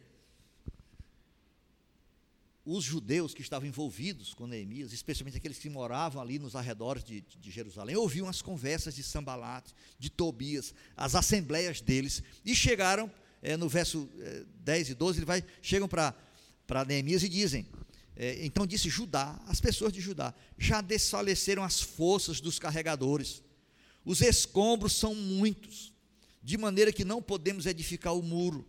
[2.67, 7.21] os judeus que estavam envolvidos com Neemias, especialmente aqueles que moravam ali nos arredores de,
[7.21, 9.65] de Jerusalém, ouviam as conversas de Sambalat,
[9.97, 15.27] de Tobias, as assembleias deles, e chegaram, é, no verso é, 10 e 12, ele
[15.27, 17.65] vai, chegam para Neemias e dizem:
[18.17, 23.41] é, então disse Judá, as pessoas de Judá, já desfaleceram as forças dos carregadores,
[24.05, 25.90] os escombros são muitos,
[26.43, 28.67] de maneira que não podemos edificar o muro.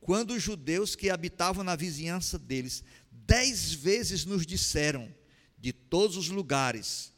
[0.00, 5.14] quando os judeus que habitavam na vizinhança deles dez vezes nos disseram:
[5.58, 7.12] de todos os lugares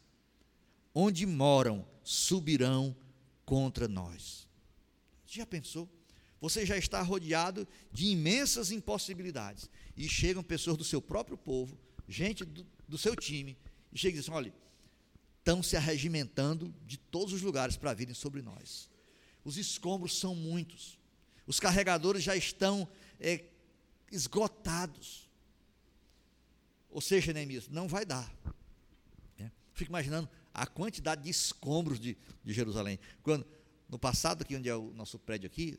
[0.95, 2.95] onde moram subirão
[3.45, 4.47] contra nós.
[5.27, 5.89] Já pensou?
[6.41, 9.71] Você já está rodeado de imensas impossibilidades.
[9.97, 13.57] E chegam pessoas do seu próprio povo, gente do, do seu time,
[13.91, 14.55] e chegam e dizem: olha,
[15.39, 18.91] estão se arregimentando de todos os lugares para virem sobre nós.
[19.45, 20.99] Os escombros são muitos.
[21.47, 22.89] Os carregadores já estão
[23.21, 23.45] é,
[24.11, 25.29] esgotados.
[26.89, 28.33] Ou seja, Neemias, não vai dar.
[29.39, 29.51] É.
[29.73, 32.99] Fico imaginando a quantidade de escombros de, de Jerusalém.
[33.23, 33.47] Quando,
[33.89, 35.79] no passado, aqui onde é o nosso prédio aqui,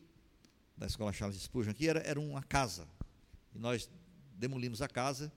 [0.77, 2.87] da escola Charles Spurgeon aqui, era, era uma casa.
[3.53, 3.89] E nós
[4.33, 5.31] demolimos a casa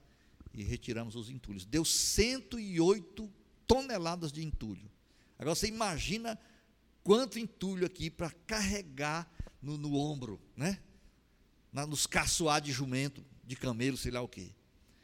[0.53, 1.65] e retiramos os entulhos.
[1.65, 3.33] Deu 108
[3.67, 4.91] toneladas de entulho.
[5.39, 6.39] Agora você imagina
[7.09, 9.27] quanto entulho aqui para carregar
[9.63, 10.79] no, no, ombro, né?
[11.73, 14.51] Na, nos caçoar de jumento, de camelo, sei lá o quê.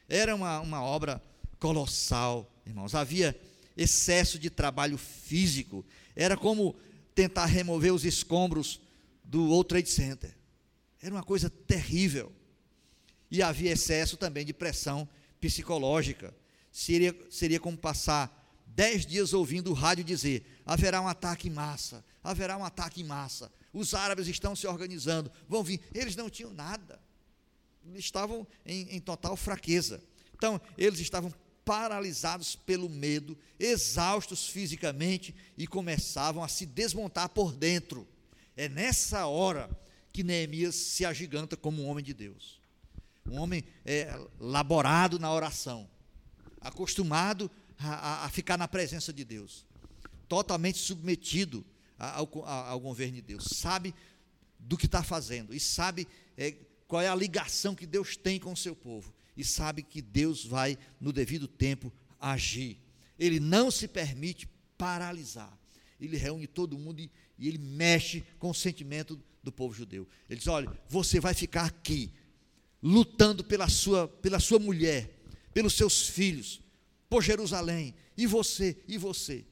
[0.06, 1.22] Era uma, uma obra
[1.58, 2.94] colossal, irmãos.
[2.94, 3.34] Havia
[3.74, 5.82] excesso de trabalho físico.
[6.14, 6.76] Era como
[7.14, 8.82] tentar remover os escombros
[9.24, 10.36] do World Trade Center.
[11.00, 12.30] Era uma coisa terrível.
[13.30, 15.08] E havia excesso também de pressão
[15.40, 16.36] psicológica.
[16.70, 22.04] Seria, seria como passar dez dias ouvindo o rádio dizer: haverá um ataque em massa,
[22.22, 23.52] haverá um ataque em massa.
[23.72, 25.80] Os árabes estão se organizando, vão vir.
[25.92, 27.00] Eles não tinham nada,
[27.86, 30.02] eles estavam em, em total fraqueza.
[30.34, 31.32] Então, eles estavam
[31.64, 38.06] paralisados pelo medo, exaustos fisicamente e começavam a se desmontar por dentro.
[38.56, 39.68] É nessa hora
[40.12, 42.60] que Neemias se agiganta como um homem de Deus.
[43.28, 45.88] Um homem é, laborado na oração,
[46.60, 49.66] acostumado a, a, ficar na presença de Deus,
[50.28, 51.64] totalmente submetido
[51.98, 53.94] ao, ao, governo de Deus, sabe
[54.58, 56.54] do que está fazendo e sabe é,
[56.86, 60.44] qual é a ligação que Deus tem com o seu povo e sabe que Deus
[60.44, 62.78] vai, no devido tempo, agir.
[63.18, 64.48] Ele não se permite
[64.78, 65.56] paralisar.
[66.00, 70.06] Ele reúne todo mundo e, e ele mexe com o sentimento do povo judeu.
[70.28, 72.12] Ele diz: olha, você vai ficar aqui,
[72.82, 75.10] lutando pela sua, pela sua mulher,
[75.52, 76.60] pelos seus filhos,
[77.08, 79.44] por Jerusalém, e você, e você.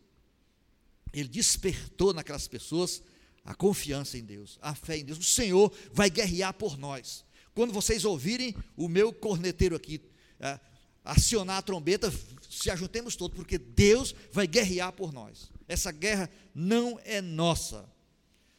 [1.12, 3.02] Ele despertou naquelas pessoas
[3.44, 5.18] a confiança em Deus, a fé em Deus.
[5.18, 7.24] O Senhor vai guerrear por nós.
[7.54, 10.00] Quando vocês ouvirem o meu corneteiro aqui
[10.40, 10.58] é,
[11.04, 12.12] acionar a trombeta,
[12.48, 15.50] se ajuntemos todos, porque Deus vai guerrear por nós.
[15.68, 17.88] Essa guerra não é nossa,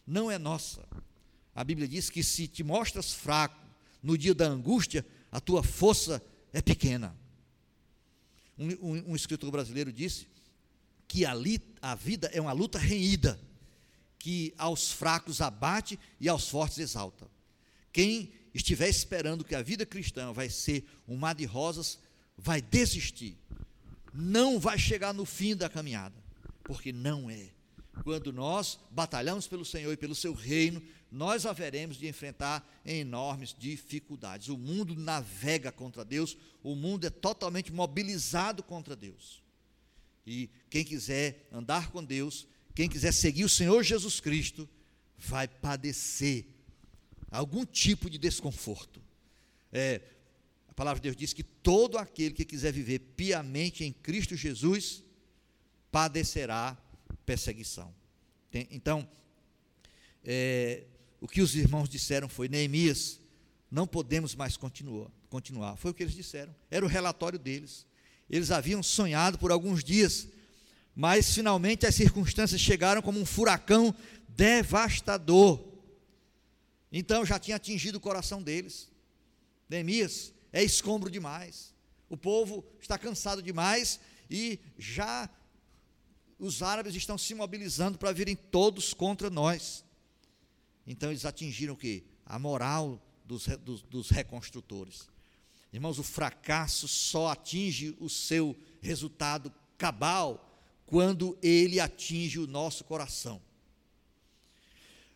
[0.05, 0.87] não é nossa.
[1.55, 3.59] A Bíblia diz que se te mostras fraco
[4.01, 6.21] no dia da angústia, a tua força
[6.51, 7.17] é pequena.
[8.57, 10.27] Um, um, um escritor brasileiro disse
[11.07, 13.39] que a, li, a vida é uma luta renhida,
[14.17, 17.29] que aos fracos abate e aos fortes exalta.
[17.91, 21.99] Quem estiver esperando que a vida cristã vai ser um mar de rosas,
[22.37, 23.37] vai desistir.
[24.13, 26.15] Não vai chegar no fim da caminhada,
[26.63, 27.49] porque não é.
[28.01, 30.81] Quando nós batalhamos pelo Senhor e pelo seu reino,
[31.11, 34.49] nós haveremos de enfrentar enormes dificuldades.
[34.49, 39.43] O mundo navega contra Deus, o mundo é totalmente mobilizado contra Deus.
[40.25, 44.67] E quem quiser andar com Deus, quem quiser seguir o Senhor Jesus Cristo,
[45.17, 46.47] vai padecer
[47.29, 49.01] algum tipo de desconforto.
[49.71, 50.01] É,
[50.67, 55.03] a palavra de Deus diz que todo aquele que quiser viver piamente em Cristo Jesus
[55.91, 56.75] padecerá
[57.26, 57.93] perseguição.
[58.69, 59.07] Então,
[60.24, 60.84] é,
[61.19, 63.19] o que os irmãos disseram foi: Neemias,
[63.71, 65.76] não podemos mais continuar, continuar.
[65.78, 67.86] Foi o que eles disseram, era o relatório deles.
[68.30, 70.28] Eles haviam sonhado por alguns dias,
[70.95, 73.93] mas finalmente as circunstâncias chegaram como um furacão
[74.30, 75.63] devastador.
[76.91, 78.89] Então já tinha atingido o coração deles.
[79.67, 81.74] Neemias é escombro demais.
[82.09, 83.99] O povo está cansado demais
[84.30, 85.30] e já
[86.43, 89.85] os árabes estão se mobilizando para virem todos contra nós.
[90.85, 92.03] Então eles atingiram o que?
[92.25, 95.07] A moral dos, dos, dos reconstrutores.
[95.71, 100.49] Irmãos, o fracasso só atinge o seu resultado cabal
[100.85, 103.41] quando ele atinge o nosso coração.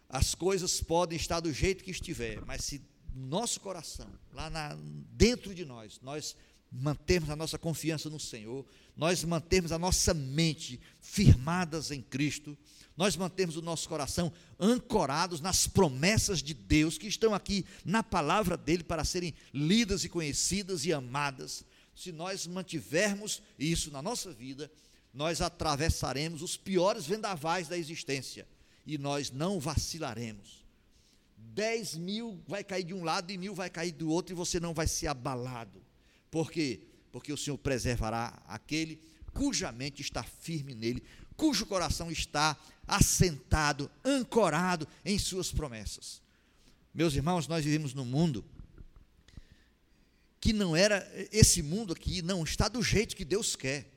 [0.08, 2.82] As coisas podem estar do jeito que estiver, mas se
[3.14, 4.78] nosso coração, lá na,
[5.12, 6.38] dentro de nós, nós
[6.72, 8.66] mantermos a nossa confiança no Senhor,
[8.96, 12.58] nós mantermos a nossa mente firmadas em Cristo,
[12.96, 18.58] nós mantemos o nosso coração ancorados nas promessas de Deus que estão aqui na palavra
[18.58, 21.64] dele para serem lidas e conhecidas e amadas.
[21.96, 24.72] Se nós mantivermos isso na nossa vida,
[25.14, 28.48] nós atravessaremos os piores vendavais da existência
[28.86, 30.66] e nós não vacilaremos.
[31.38, 34.60] dez mil vai cair de um lado e mil vai cair do outro, e você
[34.60, 35.87] não vai ser abalado.
[36.30, 36.82] Por quê?
[37.12, 39.00] Porque o Senhor preservará aquele
[39.34, 41.04] cuja mente está firme nele,
[41.36, 42.58] cujo coração está
[42.88, 46.22] assentado, ancorado em suas promessas.
[46.94, 48.44] Meus irmãos, nós vivemos num mundo
[50.40, 53.92] que não era, esse mundo aqui não está do jeito que Deus quer.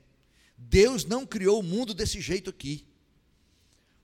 [0.57, 2.85] Deus não criou o mundo desse jeito aqui.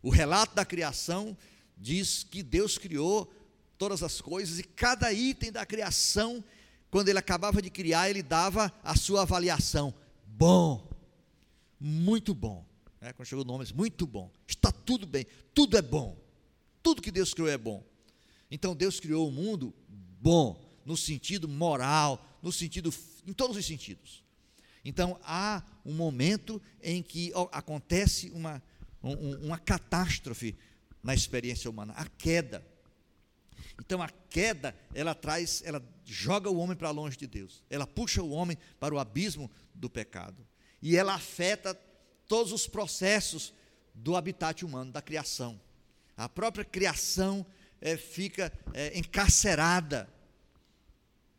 [0.02, 1.38] O relato da criação
[1.78, 3.32] diz que Deus criou
[3.78, 6.44] todas as coisas e cada item da criação,
[6.90, 9.94] quando ele acabava de criar, ele dava a sua avaliação.
[10.26, 10.90] Bom,
[11.80, 12.66] muito bom.
[13.02, 13.14] Né?
[13.14, 14.32] Quando chegou o nome, muito bom.
[14.48, 16.18] Está tudo bem, tudo é bom.
[16.82, 17.84] Tudo que Deus criou é bom.
[18.50, 19.74] Então Deus criou o mundo
[20.22, 22.94] bom, no sentido moral, no sentido,
[23.26, 24.24] em todos os sentidos.
[24.84, 28.64] Então há um momento em que acontece uma,
[29.04, 30.56] um, uma catástrofe
[31.04, 32.66] na experiência humana, a queda.
[33.80, 37.64] Então a queda, ela traz, ela joga o homem para longe de Deus.
[37.70, 40.46] Ela puxa o homem para o abismo do pecado.
[40.82, 41.74] E ela afeta
[42.28, 43.54] todos os processos
[43.94, 45.60] do habitat humano, da criação.
[46.16, 47.46] A própria criação
[47.82, 50.10] é, fica é, encarcerada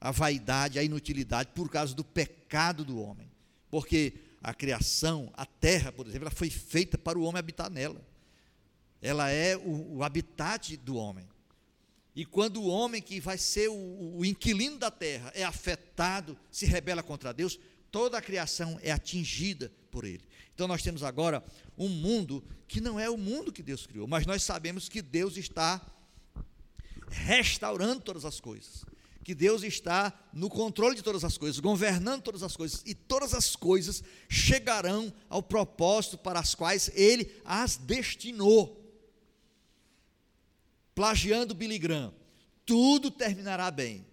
[0.01, 3.31] a vaidade, a inutilidade por causa do pecado do homem.
[3.71, 8.01] Porque a criação, a terra, por exemplo, ela foi feita para o homem habitar nela.
[9.03, 11.29] Ela é o, o habitat do homem.
[12.19, 16.67] E quando o homem que vai ser o, o inquilino da terra é afetado, se
[16.67, 17.61] rebela contra Deus,
[17.93, 20.25] toda a criação é atingida por ele.
[20.53, 21.45] Então nós temos agora
[21.79, 25.37] um mundo que não é o mundo que Deus criou, mas nós sabemos que Deus
[25.37, 25.81] está
[27.09, 28.85] restaurando todas as coisas,
[29.23, 33.33] que Deus está no controle de todas as coisas, governando todas as coisas, e todas
[33.33, 38.78] as coisas chegarão ao propósito para as quais Ele as destinou.
[40.99, 42.13] Plagiando Billy Graham,
[42.67, 44.05] tudo terminará bem.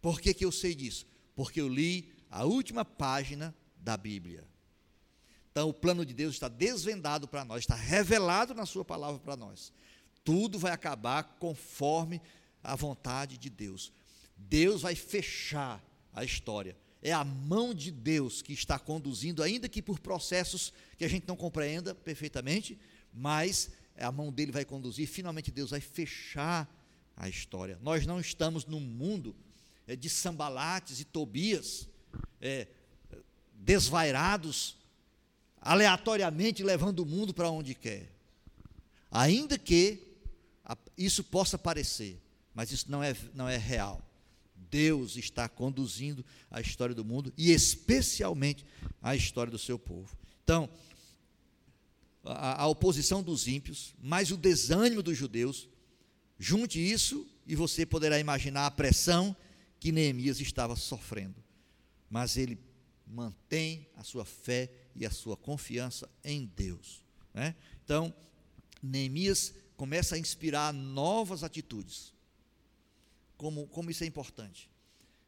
[0.00, 1.04] Por que, que eu sei disso?
[1.34, 4.46] Porque eu li a última página da Bíblia.
[5.50, 9.36] Então, o plano de Deus está desvendado para nós, está revelado na Sua palavra para
[9.36, 9.72] nós.
[10.22, 12.22] Tudo vai acabar conforme
[12.62, 13.92] a vontade de Deus.
[14.36, 16.76] Deus vai fechar a história.
[17.02, 21.26] É a mão de Deus que está conduzindo, ainda que por processos que a gente
[21.26, 22.78] não compreenda perfeitamente,
[23.12, 23.72] mas
[24.04, 25.08] a mão dele vai conduzir.
[25.08, 26.68] Finalmente, Deus vai fechar
[27.16, 27.78] a história.
[27.82, 29.34] Nós não estamos num mundo
[29.86, 31.88] é, de sambalates e tobias,
[32.40, 32.68] é,
[33.54, 34.76] desvairados,
[35.60, 38.12] aleatoriamente levando o mundo para onde quer.
[39.10, 40.06] Ainda que
[40.96, 42.20] isso possa parecer,
[42.54, 44.02] mas isso não é, não é real.
[44.70, 48.64] Deus está conduzindo a história do mundo e especialmente
[49.02, 50.16] a história do seu povo.
[50.44, 50.68] Então,
[52.28, 55.68] a, a oposição dos ímpios, mais o desânimo dos judeus,
[56.38, 59.34] junte isso e você poderá imaginar a pressão
[59.80, 61.42] que Neemias estava sofrendo.
[62.10, 62.58] Mas ele
[63.06, 67.02] mantém a sua fé e a sua confiança em Deus.
[67.32, 67.54] Né?
[67.84, 68.14] Então,
[68.82, 72.12] Neemias começa a inspirar novas atitudes
[73.36, 74.68] como, como isso é importante.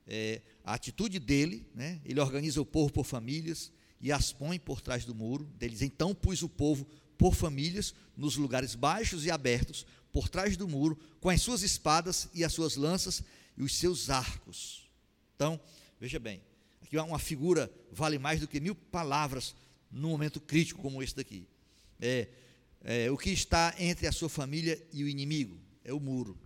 [0.06, 4.80] É, a atitude dele, né, ele organiza o povo por famílias e as põe por
[4.80, 5.82] trás do muro deles.
[5.82, 6.86] Então pus o povo
[7.18, 12.28] por famílias nos lugares baixos e abertos, por trás do muro, com as suas espadas
[12.32, 13.22] e as suas lanças
[13.56, 14.88] e os seus arcos.
[15.36, 15.60] Então,
[16.00, 16.40] veja bem,
[16.82, 19.54] aqui uma figura vale mais do que mil palavras
[19.90, 21.46] num momento crítico como esse daqui.
[22.00, 22.28] É,
[22.82, 26.38] é, o que está entre a sua família e o inimigo é o muro.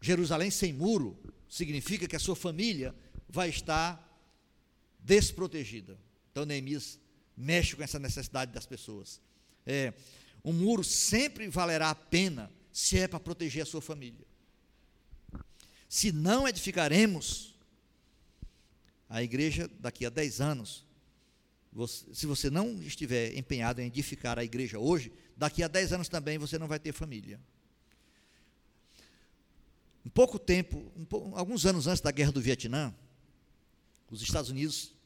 [0.00, 1.18] Jerusalém sem muro
[1.48, 2.94] significa que a sua família
[3.28, 4.07] vai estar
[5.08, 5.98] desprotegida.
[6.30, 7.00] Então Neemias
[7.34, 9.22] mexe com essa necessidade das pessoas.
[9.64, 9.94] É,
[10.44, 14.26] um muro sempre valerá a pena se é para proteger a sua família.
[15.88, 17.54] Se não edificaremos
[19.08, 20.84] a igreja daqui a 10 anos,
[21.72, 26.08] você, se você não estiver empenhado em edificar a igreja hoje, daqui a 10 anos
[26.08, 27.40] também você não vai ter família.
[30.04, 32.94] Um pouco tempo, um, alguns anos antes da guerra do Vietnã,
[34.10, 34.97] os Estados Unidos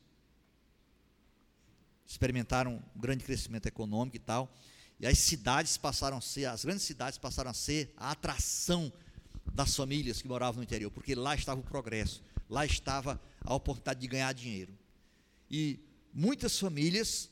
[2.12, 4.54] experimentaram um grande crescimento econômico e tal,
[5.00, 8.92] e as cidades passaram a ser, as grandes cidades passaram a ser a atração
[9.54, 14.00] das famílias que moravam no interior, porque lá estava o progresso, lá estava a oportunidade
[14.00, 14.76] de ganhar dinheiro.
[15.50, 15.80] E
[16.12, 17.30] muitas famílias,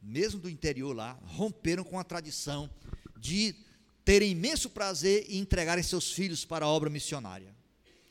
[0.00, 2.68] mesmo do interior lá, romperam com a tradição
[3.18, 3.54] de
[4.06, 7.54] terem imenso prazer em entregarem seus filhos para a obra missionária.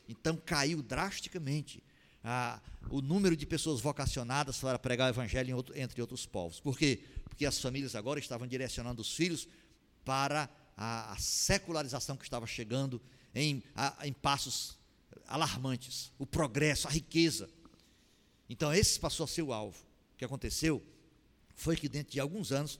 [0.08, 1.82] Então caiu drasticamente
[2.22, 2.60] ah,
[2.90, 6.60] o número de pessoas vocacionadas para pregar o evangelho outro, entre outros povos.
[6.60, 7.02] Por quê?
[7.24, 9.48] Porque as famílias agora estavam direcionando os filhos
[10.04, 13.00] para a, a secularização que estava chegando
[13.34, 14.78] em, a, em passos
[15.26, 17.48] alarmantes, o progresso, a riqueza.
[18.48, 19.84] Então, esse passou a ser o alvo.
[20.14, 20.82] O que aconteceu
[21.54, 22.78] foi que, dentro de alguns anos,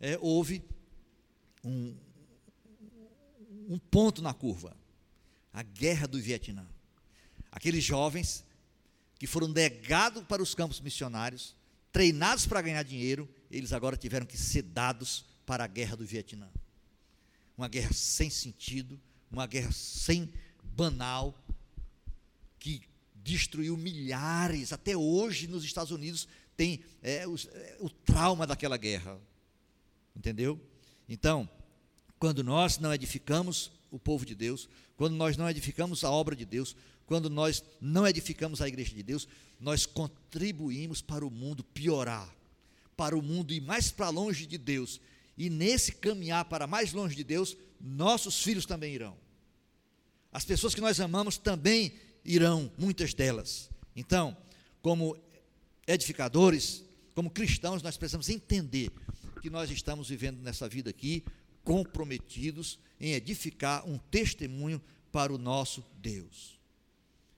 [0.00, 0.62] é, houve
[1.64, 1.96] um,
[3.68, 4.76] um ponto na curva
[5.52, 6.66] a guerra do Vietnã.
[7.50, 8.44] Aqueles jovens
[9.18, 11.54] que foram negados para os campos missionários,
[11.90, 16.48] treinados para ganhar dinheiro, eles agora tiveram que ser dados para a guerra do Vietnã.
[17.56, 19.00] Uma guerra sem sentido,
[19.30, 20.30] uma guerra sem
[20.62, 21.34] banal,
[22.58, 22.82] que
[23.14, 27.26] destruiu milhares, até hoje nos Estados Unidos tem é, é,
[27.80, 29.18] o trauma daquela guerra.
[30.14, 30.60] Entendeu?
[31.08, 31.48] Então,
[32.18, 36.44] quando nós não edificamos o povo de Deus, quando nós não edificamos a obra de
[36.44, 36.74] Deus,
[37.06, 39.28] quando nós não edificamos a igreja de Deus,
[39.60, 42.34] nós contribuímos para o mundo piorar,
[42.96, 45.00] para o mundo ir mais para longe de Deus.
[45.38, 49.16] E nesse caminhar para mais longe de Deus, nossos filhos também irão.
[50.32, 51.92] As pessoas que nós amamos também
[52.24, 53.70] irão, muitas delas.
[53.94, 54.36] Então,
[54.82, 55.16] como
[55.86, 56.84] edificadores,
[57.14, 58.90] como cristãos, nós precisamos entender
[59.40, 61.24] que nós estamos vivendo nessa vida aqui
[61.62, 64.80] comprometidos em edificar um testemunho
[65.10, 66.55] para o nosso Deus.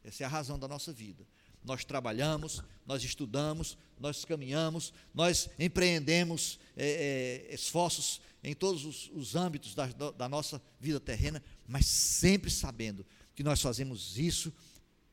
[0.09, 1.27] Essa é a razão da nossa vida.
[1.63, 9.37] Nós trabalhamos, nós estudamos, nós caminhamos, nós empreendemos é, é, esforços em todos os, os
[9.37, 13.05] âmbitos da, da nossa vida terrena, mas sempre sabendo
[13.35, 14.51] que nós fazemos isso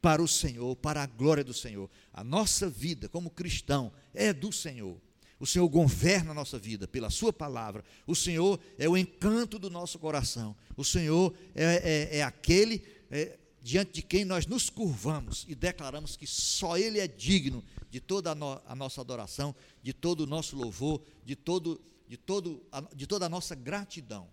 [0.01, 1.89] para o Senhor, para a glória do Senhor.
[2.13, 4.97] A nossa vida como cristão é do Senhor.
[5.39, 7.83] O Senhor governa a nossa vida pela Sua palavra.
[8.07, 10.55] O Senhor é o encanto do nosso coração.
[10.77, 12.81] O Senhor é, é, é aquele
[13.11, 17.99] é, diante de quem nós nos curvamos e declaramos que só Ele é digno de
[17.99, 22.63] toda a, no, a nossa adoração, de todo o nosso louvor, de, todo, de, todo,
[22.71, 24.29] a, de toda a nossa gratidão.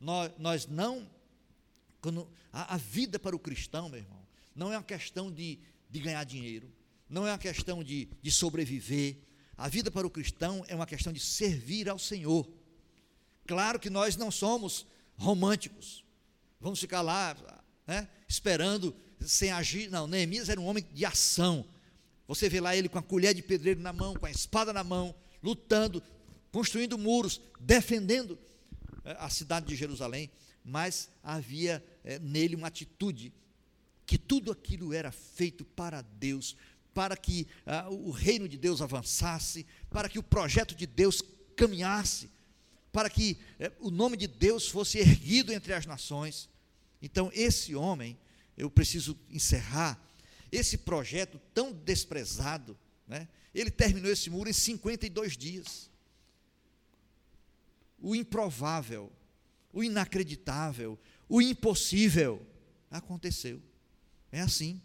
[0.00, 1.08] Nós, nós não.
[2.00, 6.00] Quando, a, a vida para o cristão, meu irmão, não é uma questão de, de
[6.00, 6.68] ganhar dinheiro,
[7.08, 9.18] não é uma questão de, de sobreviver
[9.56, 12.48] a vida para o cristão é uma questão de servir ao Senhor.
[13.46, 14.84] Claro que nós não somos
[15.16, 16.04] românticos.
[16.60, 17.36] Vamos ficar lá
[17.86, 19.90] né, esperando sem agir.
[19.90, 21.64] Não, Neemias era um homem de ação.
[22.26, 24.82] Você vê lá ele com a colher de pedreiro na mão, com a espada na
[24.82, 26.02] mão, lutando,
[26.50, 28.38] construindo muros, defendendo
[29.04, 30.30] é, a cidade de Jerusalém.
[30.64, 33.32] Mas havia é, nele uma atitude
[34.06, 36.56] que tudo aquilo era feito para Deus,
[36.92, 41.22] para que ah, o reino de Deus avançasse, para que o projeto de Deus
[41.56, 42.28] caminhasse,
[42.92, 46.48] para que eh, o nome de Deus fosse erguido entre as nações.
[47.02, 48.16] Então, esse homem,
[48.56, 50.00] eu preciso encerrar,
[50.50, 55.90] esse projeto tão desprezado, né, ele terminou esse muro em 52 dias.
[57.98, 59.10] O improvável,
[59.72, 60.98] o inacreditável,
[61.28, 62.44] o impossível
[62.90, 63.60] aconteceu.
[64.30, 64.80] É assim.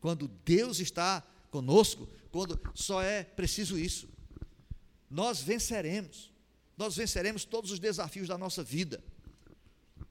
[0.00, 4.08] Quando Deus está conosco, quando só é preciso isso,
[5.10, 6.32] nós venceremos.
[6.76, 9.02] Nós venceremos todos os desafios da nossa vida.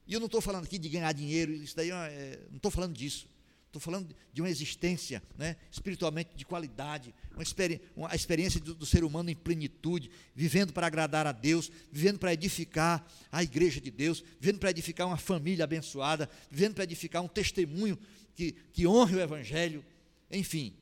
[0.06, 2.94] E eu não estou falando aqui de ganhar dinheiro, isso daí é, não estou falando
[2.94, 3.28] disso.
[3.66, 8.74] Estou falando de uma existência né, espiritualmente de qualidade, uma, experi uma a experiência do,
[8.74, 13.78] do, ser humano em plenitude, vivendo para agradar a Deus, vivendo para edificar a igreja
[13.78, 17.98] de Deus, vivendo para edificar uma família abençoada, vivendo para edificar um testemunho
[18.34, 19.84] que, que honre o Evangelho.
[20.30, 20.72] Enfim,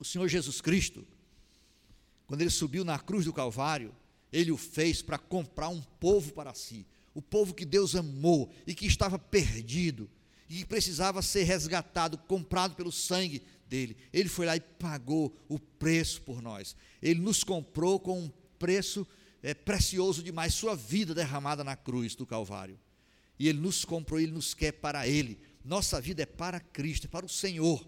[0.00, 1.06] o Senhor Jesus Cristo,
[2.26, 3.94] quando ele subiu na cruz do Calvário,
[4.32, 6.84] ele o fez para comprar um povo para si,
[7.18, 10.08] o povo que Deus amou e que estava perdido
[10.48, 13.96] e que precisava ser resgatado, comprado pelo sangue dele.
[14.12, 16.76] Ele foi lá e pagou o preço por nós.
[17.02, 19.04] Ele nos comprou com um preço
[19.42, 22.78] é, precioso demais, sua vida derramada na cruz do Calvário.
[23.36, 25.40] E ele nos comprou, ele nos quer para ele.
[25.64, 27.84] Nossa vida é para Cristo, é para o Senhor.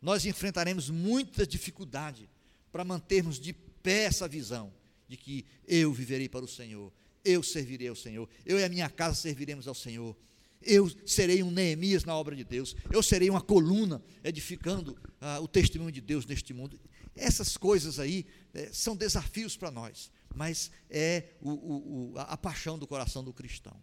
[0.00, 2.28] Nós enfrentaremos muita dificuldade
[2.70, 4.70] para mantermos de pé essa visão
[5.08, 6.92] de que eu viverei para o Senhor,
[7.24, 10.16] eu servirei ao Senhor, eu e a minha casa serviremos ao Senhor.
[10.60, 15.46] Eu serei um Neemias na obra de Deus, eu serei uma coluna edificando ah, o
[15.46, 16.80] testemunho de Deus neste mundo.
[17.14, 22.78] Essas coisas aí é, são desafios para nós, mas é o, o, o, a paixão
[22.78, 23.76] do coração do cristão.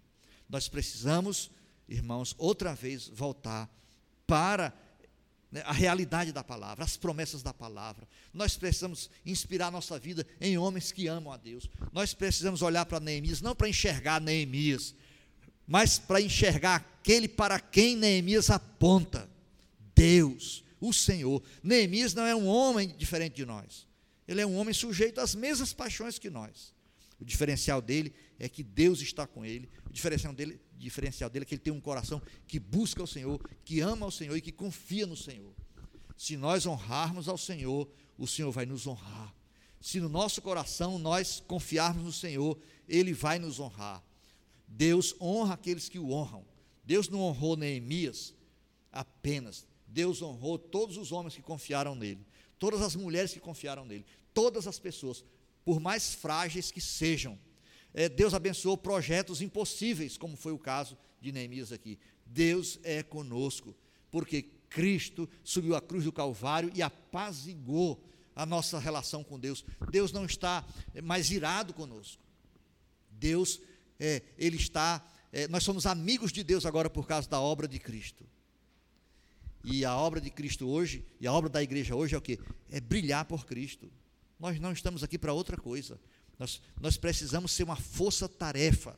[0.50, 1.50] Nós precisamos
[1.88, 3.70] irmãos, outra vez voltar
[4.26, 4.74] para
[5.64, 8.08] a realidade da palavra, as promessas da palavra.
[8.34, 11.70] Nós precisamos inspirar nossa vida em homens que amam a Deus.
[11.93, 14.95] Nós precisamos olhar para Neemias, não para enxergar Neemias,
[15.68, 19.30] mas para enxergar aquele para quem Neemias aponta:
[19.95, 21.41] Deus, o Senhor.
[21.64, 23.88] Neemias não é um homem diferente de nós.
[24.28, 26.74] Ele é um homem sujeito às mesmas paixões que nós.
[27.20, 29.70] O diferencial dele é que Deus está com ele.
[29.89, 33.40] O diferencial dele, diferencial dele é que ele tem um coração que busca o Senhor,
[33.64, 35.54] que ama o Senhor e que confia no Senhor.
[36.18, 39.34] Se nós honrarmos ao Senhor, o Senhor vai nos honrar.
[39.82, 42.58] Se no nosso coração nós confiarmos no Senhor,
[42.88, 44.04] Ele vai nos honrar.
[44.68, 46.46] Deus honra aqueles que o honram.
[46.84, 48.34] Deus não honrou Neemias
[48.92, 49.68] apenas.
[49.88, 52.26] Deus honrou todos os homens que confiaram nele,
[52.58, 55.24] todas as mulheres que confiaram nele, todas as pessoas,
[55.64, 57.38] por mais frágeis que sejam.
[57.98, 61.98] É, Deus abençoou projetos impossíveis, como foi o caso de Neemias aqui.
[62.26, 63.74] Deus é conosco,
[64.12, 68.04] porque Cristo subiu à cruz do Calvário e apazigou
[68.36, 69.64] a nossa relação com Deus.
[69.89, 70.66] Deus não está
[71.02, 72.22] mais irado conosco.
[73.10, 73.62] Deus,
[73.98, 77.80] é, Ele está, é, nós somos amigos de Deus agora por causa da obra de
[77.80, 78.26] Cristo.
[79.64, 82.38] E a obra de Cristo hoje, e a obra da igreja hoje é o que?
[82.70, 83.89] É brilhar por Cristo.
[84.38, 85.98] Nós não estamos aqui para outra coisa.
[86.38, 88.98] Nós, nós precisamos ser uma força-tarefa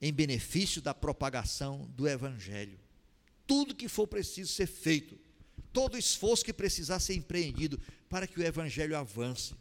[0.00, 2.78] em benefício da propagação do Evangelho.
[3.46, 5.18] Tudo que for preciso ser feito,
[5.72, 9.54] todo esforço que precisar ser empreendido para que o Evangelho avance,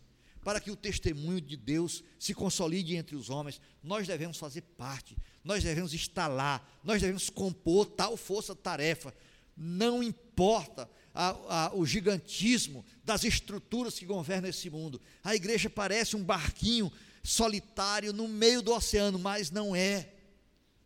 [0.43, 5.17] para que o testemunho de Deus se consolide entre os homens, nós devemos fazer parte,
[5.43, 9.13] nós devemos instalar, nós devemos compor tal força-tarefa.
[9.55, 15.01] Não importa a, a, o gigantismo das estruturas que governam esse mundo.
[15.23, 16.91] A igreja parece um barquinho
[17.23, 20.13] solitário no meio do oceano, mas não é.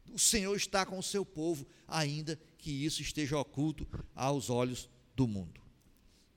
[0.09, 5.27] O Senhor está com o seu povo, ainda que isso esteja oculto aos olhos do
[5.27, 5.61] mundo.